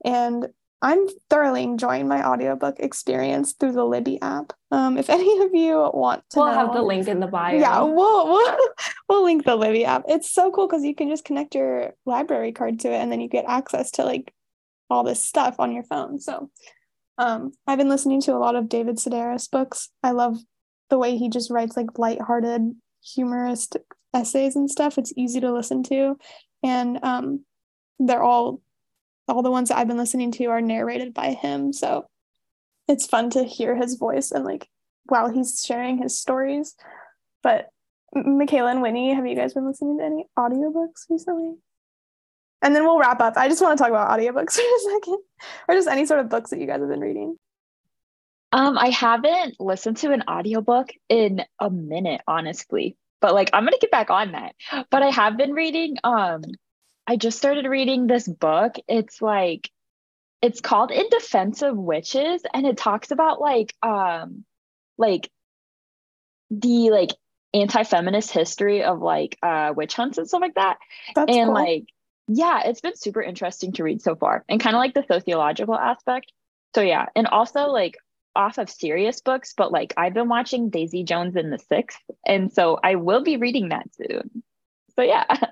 And 0.05 0.49
I'm 0.81 1.07
thoroughly 1.29 1.65
enjoying 1.65 2.07
my 2.07 2.25
audiobook 2.25 2.79
experience 2.79 3.53
through 3.53 3.73
the 3.73 3.85
Libby 3.85 4.21
app. 4.23 4.53
Um, 4.71 4.97
if 4.97 5.11
any 5.11 5.43
of 5.43 5.55
you 5.55 5.91
want 5.93 6.23
to 6.31 6.39
we'll 6.39 6.47
know, 6.49 6.55
have 6.55 6.73
the 6.73 6.83
link 6.83 7.09
in 7.09 7.21
the 7.21 7.27
bio. 7.27 7.59
Yeah, 7.59 7.83
we'll 7.83 8.29
we'll, 8.29 8.57
we'll 9.09 9.25
link 9.25 9.45
the 9.45 9.57
Libby 9.57 9.85
app. 9.85 10.05
It's 10.09 10.31
so 10.31 10.51
cool 10.51 10.69
because 10.69 10.85
you 10.85 10.95
can 10.95 11.09
just 11.09 11.25
connect 11.25 11.55
your 11.55 11.95
library 12.07 12.53
card 12.53 12.81
to 12.81 12.89
it 12.89 12.97
and 12.97 13.11
then 13.11 13.21
you 13.21 13.29
get 13.29 13.45
access 13.49 13.91
to 13.93 14.05
like 14.05 14.33
all 14.91 15.05
this 15.05 15.23
stuff 15.23 15.57
on 15.59 15.73
your 15.73 15.85
phone. 15.85 16.19
So 16.21 16.51
um, 17.19 17.53
I've 17.67 17.79
been 17.79 17.89
listening 17.89 18.21
to 18.23 18.35
a 18.35 18.39
lot 18.39 18.57
of 18.57 18.69
David 18.69 18.97
Sedaris 18.97 19.51
books. 19.51 19.91
I 20.03 20.13
love 20.13 20.39
the 20.89 20.99
way 20.99 21.17
he 21.17 21.29
just 21.29 21.51
writes 21.51 21.77
like 21.77 21.99
lighthearted, 21.99 22.75
humorous 23.05 23.69
essays 24.15 24.57
and 24.57 24.71
stuff. 24.71 24.97
It's 24.97 25.13
easy 25.17 25.41
to 25.41 25.53
listen 25.53 25.83
to, 25.85 26.17
and 26.63 26.99
um, 27.03 27.45
they're 27.99 28.23
all 28.23 28.61
all 29.29 29.43
the 29.43 29.51
ones 29.51 29.69
that 29.69 29.79
I've 29.79 29.89
been 29.89 29.97
listening 29.97 30.33
to 30.33 30.47
are 30.47 30.61
narrated 30.61 31.15
by 31.15 31.33
him. 31.33 31.73
So 31.73 32.07
it's 32.89 33.07
fun 33.07 33.31
to 33.31 33.45
hear 33.45 33.77
his 33.77 33.97
voice 33.97 34.31
and 34.31 34.45
like 34.45 34.69
while 35.05 35.31
he's 35.31 35.65
sharing 35.65 35.99
his 35.99 36.19
stories. 36.19 36.75
But 37.43 37.69
Makayla 38.15 38.71
and 38.71 38.83
Winnie, 38.83 39.15
have 39.15 39.27
you 39.27 39.37
guys 39.37 39.55
been 39.55 39.67
listening 39.67 39.99
to 39.99 40.05
any 40.05 40.27
audiobooks 40.39 41.09
recently? 41.11 41.55
And 42.63 42.75
then 42.75 42.85
we'll 42.85 42.99
wrap 42.99 43.21
up. 43.21 43.37
I 43.37 43.49
just 43.49 43.63
want 43.63 43.79
to 43.79 43.83
talk 43.83 43.91
about 43.91 44.11
audiobooks 44.11 44.53
for 44.55 44.63
a 44.63 44.95
second, 44.95 45.19
or 45.69 45.75
just 45.75 45.89
any 45.89 46.07
sort 46.07 46.21
of 46.21 46.29
books 46.29 46.51
that 46.51 46.59
you 46.59 46.67
guys 46.67 46.81
have 46.81 46.89
been 46.89 47.01
reading. 47.01 47.37
Um, 48.51 48.79
I 48.79 48.89
haven't 48.89 49.61
listened 49.61 49.99
to 49.99 50.13
an 50.13 50.25
audiobook 50.29 50.91
in 51.09 51.45
a 51.61 51.71
minute, 51.71 52.23
honestly. 52.27 52.97
But 53.21 53.35
like 53.35 53.51
I'm 53.53 53.65
gonna 53.65 53.79
get 53.81 53.91
back 53.91 54.11
on 54.11 54.33
that. 54.33 54.55
But 54.91 55.03
I 55.03 55.11
have 55.11 55.37
been 55.37 55.53
reading, 55.53 55.97
um, 56.05 56.43
I 57.09 57.17
just 57.17 57.39
started 57.39 57.65
reading 57.65 58.07
this 58.07 58.29
book. 58.29 58.77
It's 58.87 59.23
like 59.23 59.71
it's 60.43 60.61
called 60.61 60.91
In 60.91 61.09
Defense 61.09 61.63
of 61.63 61.75
Witches, 61.75 62.43
and 62.53 62.67
it 62.67 62.77
talks 62.77 63.11
about 63.11 63.41
like 63.41 63.75
um 63.83 64.45
like 64.99 65.31
the 66.51 66.91
like 66.91 67.11
anti-feminist 67.55 68.31
history 68.31 68.85
of 68.85 69.01
like 69.01 69.39
uh 69.43 69.73
witch 69.75 69.95
hunts 69.95 70.19
and 70.19 70.29
stuff 70.29 70.43
like 70.43 70.57
that. 70.57 70.77
That's 71.15 71.35
and 71.35 71.47
cool. 71.47 71.55
like 71.55 71.85
yeah, 72.29 72.61
it's 72.67 72.83
been 72.83 72.95
super 72.95 73.23
interesting 73.23 73.73
to 73.73 73.85
read 73.85 74.03
so 74.03 74.15
far 74.15 74.45
and 74.47 74.61
kind 74.61 74.77
of 74.77 74.81
like 74.81 74.93
the 74.93 75.07
sociological 75.11 75.77
aspect. 75.77 76.31
So 76.75 76.83
yeah, 76.83 77.07
and 77.17 77.27
also 77.27 77.69
like 77.69 77.97
off 78.37 78.59
of 78.59 78.69
serious 78.69 79.23
books, 79.23 79.55
but 79.57 79.73
like 79.73 79.95
I've 79.97 80.13
been 80.13 80.29
watching 80.29 80.69
Daisy 80.69 81.05
Jones 81.05 81.37
and 81.37 81.51
the 81.51 81.59
Six, 81.59 81.97
and 82.27 82.53
so 82.53 82.79
I 82.85 82.97
will 82.97 83.23
be 83.23 83.39
reading 83.39 83.71
that 83.71 83.89
soon. 83.95 84.43
So 84.95 85.01
yeah. 85.01 85.25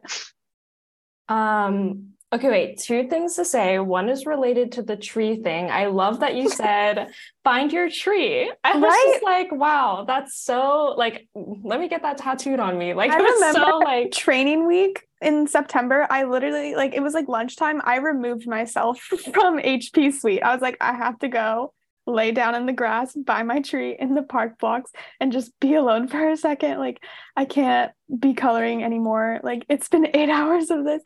Um, 1.29 2.13
Okay, 2.33 2.51
wait, 2.51 2.79
two 2.81 3.09
things 3.09 3.37
to 3.37 3.45
say. 3.45 3.79
One 3.79 4.09
is 4.09 4.27
related 4.27 4.73
to 4.73 4.83
the 4.83 4.97
tree 4.97 5.37
thing. 5.37 5.71
I 5.71 5.87
love 5.87 6.21
that 6.21 6.35
you 6.35 6.51
said 6.63 7.09
find 7.45 7.73
your 7.73 7.89
tree. 7.89 8.53
I 8.65 8.75
was 8.77 8.83
Right? 8.83 9.11
just 9.13 9.23
like, 9.25 9.53
wow, 9.53 10.05
that's 10.07 10.37
so 10.37 10.95
like 10.99 11.29
let 11.35 11.79
me 11.79 11.89
get 11.89 12.03
that 12.03 12.19
tattooed 12.19 12.59
on 12.59 12.77
me. 12.77 12.95
Like 12.95 13.13
I 13.13 13.19
it 13.21 13.23
was 13.23 13.39
so 13.55 13.61
remember 13.61 13.85
like 13.85 14.11
training 14.11 14.67
week 14.67 15.07
in 15.23 15.47
September, 15.47 16.07
I 16.11 16.25
literally 16.25 16.75
like 16.75 16.95
it 16.95 17.01
was 17.01 17.15
like 17.15 17.29
lunchtime. 17.29 17.81
I 17.85 17.99
removed 17.99 18.49
myself 18.49 18.99
from 19.33 19.59
HP 19.59 20.13
Suite. 20.13 20.43
I 20.43 20.53
was 20.53 20.61
like, 20.61 20.77
I 20.81 20.95
have 20.95 21.19
to 21.21 21.29
go 21.29 21.73
lay 22.07 22.31
down 22.31 22.55
in 22.55 22.67
the 22.67 22.73
grass 22.73 23.15
by 23.15 23.43
my 23.43 23.61
tree 23.61 23.97
in 23.99 24.15
the 24.15 24.23
park 24.23 24.59
blocks 24.59 24.93
and 25.21 25.33
just 25.33 25.53
be 25.61 25.75
alone 25.75 26.07
for 26.09 26.31
a 26.31 26.37
second. 26.37 26.79
Like 26.79 27.03
I 27.37 27.45
can't 27.45 27.93
be 28.19 28.33
coloring 28.35 28.85
anymore. 28.85 29.41
Like 29.43 29.67
it's 29.69 29.89
been 29.89 30.09
eight 30.15 30.29
hours 30.39 30.71
of 30.71 30.85
this. 30.85 31.03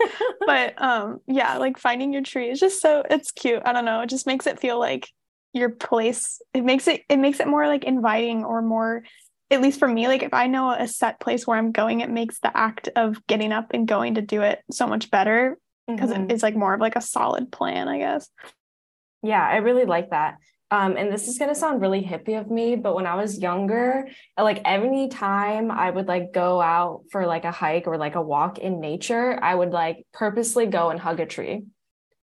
but 0.46 0.74
um 0.82 1.20
yeah, 1.26 1.56
like 1.58 1.78
finding 1.78 2.12
your 2.12 2.22
tree 2.22 2.50
is 2.50 2.60
just 2.60 2.80
so 2.82 3.02
it's 3.08 3.30
cute. 3.30 3.62
I 3.64 3.72
don't 3.72 3.84
know. 3.86 4.00
It 4.02 4.10
just 4.10 4.26
makes 4.26 4.46
it 4.46 4.60
feel 4.60 4.78
like 4.78 5.08
your 5.52 5.70
place. 5.70 6.40
It 6.54 6.64
makes 6.64 6.86
it 6.86 7.02
it 7.08 7.16
makes 7.18 7.40
it 7.40 7.46
more 7.48 7.66
like 7.66 7.84
inviting 7.84 8.44
or 8.44 8.60
more 8.62 9.02
at 9.52 9.60
least 9.60 9.80
for 9.80 9.88
me, 9.88 10.06
like 10.06 10.22
if 10.22 10.32
I 10.32 10.46
know 10.46 10.70
a 10.70 10.86
set 10.86 11.18
place 11.18 11.44
where 11.44 11.58
I'm 11.58 11.72
going, 11.72 12.02
it 12.02 12.08
makes 12.10 12.38
the 12.38 12.56
act 12.56 12.88
of 12.94 13.26
getting 13.26 13.50
up 13.50 13.72
and 13.74 13.88
going 13.88 14.14
to 14.14 14.22
do 14.22 14.42
it 14.42 14.60
so 14.70 14.86
much 14.86 15.10
better 15.10 15.58
because 15.88 16.10
Mhm. 16.10 16.26
it 16.26 16.32
is 16.32 16.42
like 16.44 16.54
more 16.54 16.72
of 16.74 16.80
like 16.80 16.94
a 16.94 17.00
solid 17.00 17.50
plan, 17.50 17.88
I 17.88 17.98
guess. 17.98 18.28
Yeah, 19.24 19.44
I 19.44 19.56
really 19.56 19.86
like 19.86 20.10
that. 20.10 20.36
Um, 20.72 20.96
and 20.96 21.12
this 21.12 21.26
is 21.26 21.38
gonna 21.38 21.54
sound 21.54 21.80
really 21.80 22.02
hippie 22.02 22.38
of 22.38 22.50
me, 22.50 22.76
but 22.76 22.94
when 22.94 23.06
I 23.06 23.16
was 23.16 23.38
younger, 23.38 24.06
like 24.38 24.62
any 24.64 25.08
time 25.08 25.70
I 25.70 25.90
would 25.90 26.06
like 26.06 26.32
go 26.32 26.60
out 26.60 27.02
for 27.10 27.26
like 27.26 27.44
a 27.44 27.50
hike 27.50 27.88
or 27.88 27.96
like 27.96 28.14
a 28.14 28.22
walk 28.22 28.58
in 28.58 28.80
nature, 28.80 29.38
I 29.42 29.54
would 29.54 29.70
like 29.70 30.06
purposely 30.12 30.66
go 30.66 30.90
and 30.90 31.00
hug 31.00 31.18
a 31.18 31.26
tree. 31.26 31.64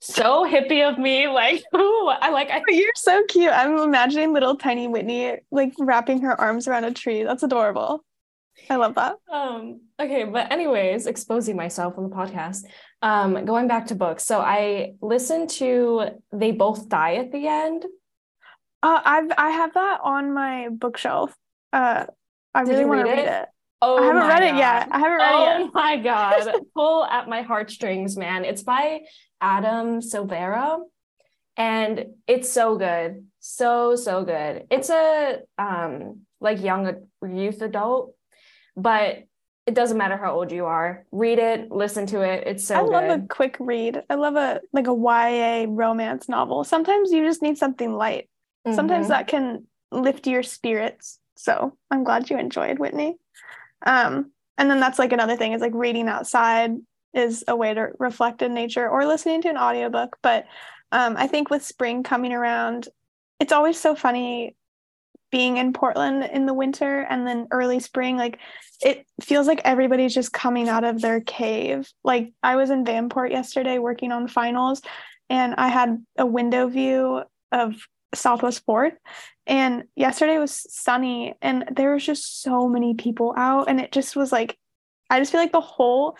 So 0.00 0.46
hippie 0.48 0.88
of 0.88 0.98
me, 0.98 1.26
like, 1.42 1.64
ooh, 1.74 2.08
I 2.08 2.30
like 2.30 2.50
I 2.50 2.62
you're 2.68 2.92
so 2.94 3.24
cute. 3.24 3.52
I'm 3.52 3.78
imagining 3.78 4.32
little 4.32 4.56
tiny 4.56 4.86
Whitney 4.86 5.38
like 5.50 5.74
wrapping 5.78 6.22
her 6.22 6.40
arms 6.40 6.68
around 6.68 6.84
a 6.84 6.92
tree. 6.92 7.24
That's 7.24 7.42
adorable. 7.42 8.04
I 8.70 8.76
love 8.76 8.94
that. 8.94 9.16
Um, 9.30 9.80
okay, 10.00 10.24
but 10.24 10.50
anyways, 10.50 11.06
exposing 11.06 11.56
myself 11.56 11.94
on 11.98 12.08
the 12.08 12.14
podcast. 12.14 12.62
Um, 13.02 13.44
going 13.44 13.68
back 13.68 13.86
to 13.88 13.94
books. 13.94 14.24
So 14.24 14.40
I 14.40 14.94
listened 15.02 15.50
to 15.50 16.10
They 16.32 16.52
Both 16.52 16.88
Die 16.88 17.16
at 17.16 17.32
the 17.32 17.46
End. 17.46 17.84
Uh, 18.82 19.00
I've 19.04 19.32
I 19.36 19.50
have 19.50 19.74
that 19.74 20.00
on 20.02 20.32
my 20.32 20.68
bookshelf. 20.70 21.34
Uh, 21.72 22.06
I 22.54 22.64
Did 22.64 22.72
really 22.72 22.84
want 22.84 23.00
to 23.00 23.10
read 23.10 23.18
it? 23.18 23.28
it. 23.28 23.48
Oh, 23.82 23.98
I 23.98 24.06
haven't 24.06 24.28
read 24.28 24.42
it 24.42 24.56
yet. 24.56 24.88
I 24.90 24.98
haven't 24.98 25.18
read 25.18 25.32
oh 25.34 25.42
it 25.42 25.46
yet. 25.46 25.60
Oh 25.60 25.70
my 25.74 25.96
god 25.98 26.54
pull 26.74 27.04
at 27.04 27.28
my 27.28 27.42
heartstrings 27.42 28.16
man 28.16 28.44
it's 28.44 28.62
by 28.62 29.00
adam 29.42 30.00
silvera 30.00 30.78
and 31.58 32.06
it's 32.26 32.50
so 32.50 32.78
good 32.78 33.26
so 33.38 33.94
so 33.94 34.24
good 34.24 34.66
it's 34.70 34.88
a 34.88 35.40
um 35.58 36.22
like 36.40 36.62
young 36.62 37.06
youth 37.22 37.60
adult 37.60 38.14
but 38.76 39.24
it 39.66 39.74
doesn't 39.74 39.98
matter 39.98 40.16
how 40.16 40.32
old 40.32 40.52
you 40.52 40.64
are 40.64 41.04
read 41.12 41.38
it 41.38 41.70
listen 41.70 42.06
to 42.06 42.22
it 42.22 42.44
it's 42.46 42.66
so 42.66 42.76
I 42.76 42.80
love 42.80 43.20
a 43.20 43.26
quick 43.26 43.56
read. 43.58 44.02
I 44.08 44.14
love 44.14 44.36
a 44.36 44.60
like 44.72 44.86
a 44.86 44.94
YA 44.94 45.66
romance 45.68 46.28
novel. 46.28 46.62
Sometimes 46.64 47.10
you 47.10 47.24
just 47.24 47.42
need 47.42 47.58
something 47.58 47.92
light. 47.92 48.28
Sometimes 48.74 49.06
Mhm. 49.06 49.10
that 49.10 49.28
can 49.28 49.66
lift 49.92 50.26
your 50.26 50.42
spirits. 50.42 51.18
So 51.36 51.76
I'm 51.90 52.04
glad 52.04 52.30
you 52.30 52.38
enjoyed 52.38 52.78
Whitney. 52.78 53.16
Um, 53.84 54.32
and 54.58 54.70
then 54.70 54.80
that's 54.80 54.98
like 54.98 55.12
another 55.12 55.36
thing 55.36 55.52
is 55.52 55.60
like 55.60 55.74
reading 55.74 56.08
outside 56.08 56.72
is 57.14 57.44
a 57.46 57.54
way 57.54 57.72
to 57.74 57.90
reflect 57.98 58.42
in 58.42 58.54
nature 58.54 58.88
or 58.88 59.06
listening 59.06 59.42
to 59.42 59.48
an 59.48 59.58
audiobook. 59.58 60.18
But 60.22 60.46
um, 60.92 61.16
I 61.16 61.26
think 61.26 61.50
with 61.50 61.64
spring 61.64 62.02
coming 62.02 62.32
around, 62.32 62.88
it's 63.38 63.52
always 63.52 63.78
so 63.78 63.94
funny 63.94 64.56
being 65.30 65.56
in 65.56 65.72
Portland 65.72 66.24
in 66.24 66.46
the 66.46 66.54
winter 66.54 67.00
and 67.00 67.26
then 67.26 67.48
early 67.50 67.80
spring. 67.80 68.16
Like 68.16 68.38
it 68.80 69.06
feels 69.20 69.46
like 69.46 69.60
everybody's 69.64 70.14
just 70.14 70.32
coming 70.32 70.68
out 70.68 70.84
of 70.84 71.00
their 71.00 71.20
cave. 71.20 71.88
Like 72.04 72.32
I 72.42 72.56
was 72.56 72.70
in 72.70 72.84
Vanport 72.84 73.30
yesterday 73.30 73.78
working 73.78 74.12
on 74.12 74.28
finals 74.28 74.80
and 75.28 75.54
I 75.56 75.68
had 75.68 76.02
a 76.16 76.24
window 76.24 76.68
view 76.68 77.22
of 77.52 77.74
Southwest 78.14 78.64
Fourth. 78.64 78.94
And 79.46 79.84
yesterday 79.94 80.38
was 80.38 80.66
sunny 80.72 81.34
and 81.40 81.64
there 81.72 81.94
was 81.94 82.04
just 82.04 82.42
so 82.42 82.68
many 82.68 82.94
people 82.94 83.34
out. 83.36 83.68
And 83.68 83.80
it 83.80 83.92
just 83.92 84.16
was 84.16 84.32
like, 84.32 84.58
I 85.08 85.20
just 85.20 85.30
feel 85.30 85.40
like 85.40 85.52
the 85.52 85.60
whole 85.60 86.16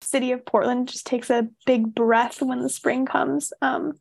city 0.00 0.32
of 0.32 0.44
Portland 0.44 0.88
just 0.88 1.06
takes 1.06 1.30
a 1.30 1.48
big 1.66 1.94
breath 1.94 2.42
when 2.42 2.60
the 2.60 2.68
spring 2.68 3.06
comes. 3.06 3.52
Um, 3.62 3.94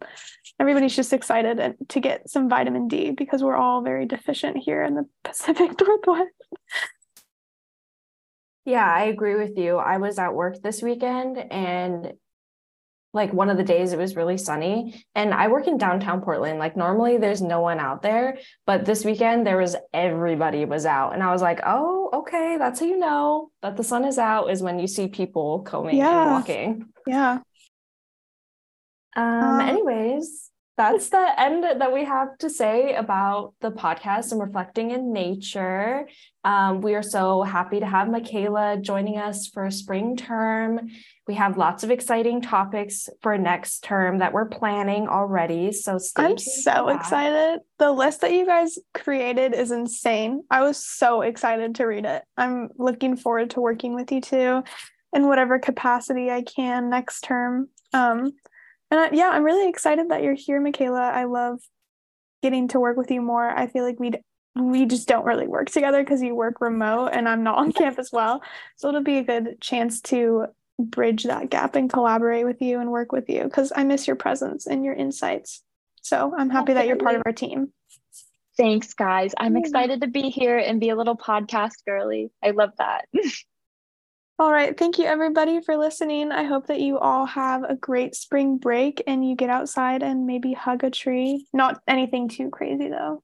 everybody's 0.60 0.96
just 0.96 1.14
excited 1.14 1.60
and- 1.60 1.76
to 1.90 2.00
get 2.00 2.30
some 2.30 2.50
vitamin 2.50 2.88
D 2.88 3.12
because 3.12 3.44
we're 3.44 3.56
all 3.56 3.82
very 3.82 4.06
deficient 4.06 4.58
here 4.58 4.84
in 4.84 4.96
the 4.96 5.08
Pacific 5.24 5.72
Northwest. 5.80 6.30
Yeah, 8.66 8.90
I 8.90 9.04
agree 9.06 9.36
with 9.36 9.58
you. 9.58 9.78
I 9.78 9.98
was 9.98 10.18
at 10.18 10.34
work 10.34 10.62
this 10.62 10.82
weekend 10.82 11.38
and 11.38 12.14
like 13.14 13.32
one 13.32 13.50
of 13.50 13.58
the 13.58 13.64
days 13.64 13.94
it 13.94 14.00
was 14.00 14.16
really 14.16 14.38
sunny 14.38 15.06
and 15.14 15.34
I 15.34 15.48
work 15.48 15.68
in 15.68 15.78
downtown 15.78 16.22
Portland. 16.22 16.58
Like 16.58 16.76
normally 16.76 17.18
there's 17.18 17.42
no 17.42 17.62
one 17.62 17.80
out 17.80 18.02
there, 18.02 18.38
but 18.66 18.86
this 18.86 19.06
weekend 19.06 19.46
there 19.46 19.58
was 19.58 19.76
everybody 19.94 20.66
was 20.66 20.86
out 20.86 21.14
and 21.14 21.22
I 21.22 21.32
was 21.32 21.42
like, 21.42 21.60
"Oh, 21.66 22.10
okay, 22.14 22.58
that's 22.58 22.80
how 22.80 22.86
you 22.88 22.98
know 22.98 23.52
that 23.62 23.78
the 23.78 23.84
sun 23.84 24.04
is 24.06 24.18
out 24.18 24.50
is 24.50 24.64
when 24.64 24.80
you 24.80 24.88
see 24.88 25.08
people 25.08 25.62
combing 25.62 25.98
Yeah. 25.98 26.22
and 26.24 26.32
walking." 26.32 26.86
Yeah. 27.06 27.40
Um, 29.16 29.24
Um, 29.26 29.62
anyways, 29.62 30.50
that's 30.76 31.10
the 31.10 31.34
end 31.38 31.64
that 31.64 31.94
we 31.94 32.04
have 32.04 32.36
to 32.40 32.50
say 32.50 32.96
about 32.96 33.54
the 33.62 33.72
podcast 33.72 34.32
and 34.32 34.42
reflecting 34.42 34.90
in 34.90 35.14
nature. 35.14 36.08
Um, 36.44 36.82
we 36.82 36.96
are 36.96 37.04
so 37.04 37.44
happy 37.44 37.80
to 37.80 37.86
have 37.86 38.08
Makayla 38.08 38.82
joining 38.82 39.20
us 39.20 39.48
for 39.48 39.70
spring 39.70 40.18
term. 40.18 40.90
We 41.28 41.36
have 41.36 41.58
lots 41.58 41.84
of 41.84 41.92
exciting 41.92 42.42
topics 42.42 43.08
for 43.22 43.38
next 43.38 43.84
term 43.84 44.18
that 44.18 44.34
we're 44.34 44.48
planning 44.48 45.08
already. 45.08 45.72
So 45.74 46.00
stay 46.00 46.24
I'm 46.24 46.38
so 46.40 46.90
excited. 46.90 47.60
The 47.78 47.92
list 47.92 48.22
that 48.22 48.34
you 48.34 48.46
guys 48.46 48.80
created 48.96 49.54
is 49.54 49.70
insane. 49.72 50.44
I 50.50 50.64
was 50.64 50.84
so 50.84 51.22
excited 51.22 51.76
to 51.76 51.86
read 51.86 52.06
it. 52.06 52.24
I'm 52.36 52.70
looking 52.78 53.16
forward 53.16 53.52
to 53.52 53.62
working 53.62 53.94
with 53.94 54.12
you 54.12 54.22
too 54.22 54.64
in 55.14 55.28
whatever 55.28 55.60
capacity 55.60 56.32
I 56.32 56.42
can 56.42 56.90
next 56.90 57.22
term. 57.22 57.70
Um, 57.94 58.32
and 58.94 59.00
I, 59.00 59.10
yeah, 59.12 59.30
I'm 59.30 59.44
really 59.44 59.68
excited 59.68 60.10
that 60.10 60.22
you're 60.22 60.36
here, 60.36 60.62
Makayla. 60.62 61.00
I 61.00 61.24
love 61.24 61.60
getting 62.44 62.68
to 62.68 62.80
work 62.80 62.96
with 62.96 63.10
you 63.10 63.24
more. 63.24 63.50
I 63.50 63.66
feel 63.66 63.84
like 63.84 64.00
we 64.00 64.12
we 64.56 64.86
just 64.86 65.08
don't 65.08 65.26
really 65.26 65.48
work 65.48 65.72
together 65.72 66.04
because 66.04 66.22
you 66.22 66.36
work 66.36 66.62
remote 66.62 67.08
and 67.08 67.28
I'm 67.28 67.42
not 67.42 67.58
on 67.58 67.72
Campus 67.74 68.12
Well. 68.12 68.44
So 68.76 68.90
it'll 68.90 69.02
be 69.02 69.18
a 69.18 69.24
good 69.24 69.60
chance 69.60 70.00
to 70.02 70.46
bridge 70.78 71.24
that 71.24 71.50
gap 71.50 71.76
and 71.76 71.92
collaborate 71.92 72.46
with 72.46 72.62
you 72.62 72.80
and 72.80 72.92
work 72.92 73.12
with 73.12 73.28
you 73.30 73.46
because 73.46 73.74
I 73.76 73.84
miss 73.84 74.06
your 74.06 74.16
presence 74.16 74.68
and 74.68 74.86
your 74.86 74.94
insights. 74.94 75.64
So 76.04 76.32
I'm 76.38 76.52
happy 76.52 76.74
that 76.74 76.86
you're 76.86 76.98
part 76.98 77.16
of 77.16 77.24
our 77.26 77.34
team. 77.34 77.74
Thanks, 78.58 78.94
guys. 78.94 79.34
I'm 79.40 79.58
excited 79.58 80.02
to 80.02 80.08
be 80.08 80.30
here 80.30 80.60
and 80.60 80.80
be 80.80 80.90
a 80.90 80.96
little 80.96 81.18
podcast 81.18 81.84
girly. 81.88 82.30
I 82.44 82.52
love 82.52 82.74
that. 82.78 83.06
All 84.40 84.52
right. 84.52 84.76
Thank 84.78 84.98
you, 84.98 85.06
everybody, 85.06 85.62
for 85.62 85.78
listening. 85.78 86.32
I 86.32 86.44
hope 86.44 86.68
that 86.68 86.80
you 86.82 86.98
all 86.98 87.26
have 87.28 87.64
a 87.64 87.76
great 87.76 88.16
spring 88.16 88.58
break 88.58 89.02
and 89.06 89.28
you 89.28 89.36
get 89.36 89.50
outside 89.52 90.02
and 90.02 90.26
maybe 90.26 90.54
hug 90.54 90.84
a 90.84 90.90
tree. 90.90 91.46
Not 91.54 91.82
anything 91.88 92.28
too 92.30 92.50
crazy, 92.50 92.90
though. 92.90 93.24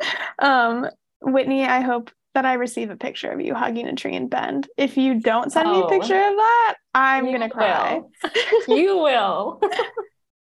Um, 0.40 0.88
Whitney, 1.20 1.64
I 1.64 1.80
hope 1.82 2.10
that 2.34 2.44
I 2.44 2.54
receive 2.54 2.90
a 2.90 2.96
picture 2.96 3.30
of 3.30 3.40
you 3.40 3.54
hugging 3.54 3.86
a 3.86 3.94
tree 3.94 4.14
in 4.14 4.26
Bend. 4.28 4.66
If 4.76 4.96
you 4.96 5.20
don't 5.20 5.52
send 5.52 5.70
me 5.70 5.78
a 5.78 5.84
Oh. 5.84 5.88
picture 5.88 6.16
of 6.18 6.34
that, 6.36 6.74
I'm 6.92 7.26
going 7.26 7.40
to 7.42 7.48
cry. 7.48 8.00
you 8.68 8.98
will. 8.98 9.60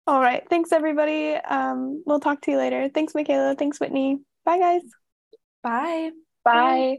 All 0.07 0.21
right. 0.21 0.43
Thanks, 0.51 0.73
everybody. 0.73 1.35
Um, 1.37 2.03
we'll 2.05 2.21
talk 2.21 2.43
to 2.43 2.51
you 2.51 2.59
later. 2.59 2.91
Thanks, 2.93 3.15
Makayla. 3.15 3.57
Thanks, 3.59 3.81
Whitney. 3.81 4.19
Bye, 4.45 4.59
guys. 4.59 4.83
Bye. 5.63 6.11
Bye. 6.45 6.99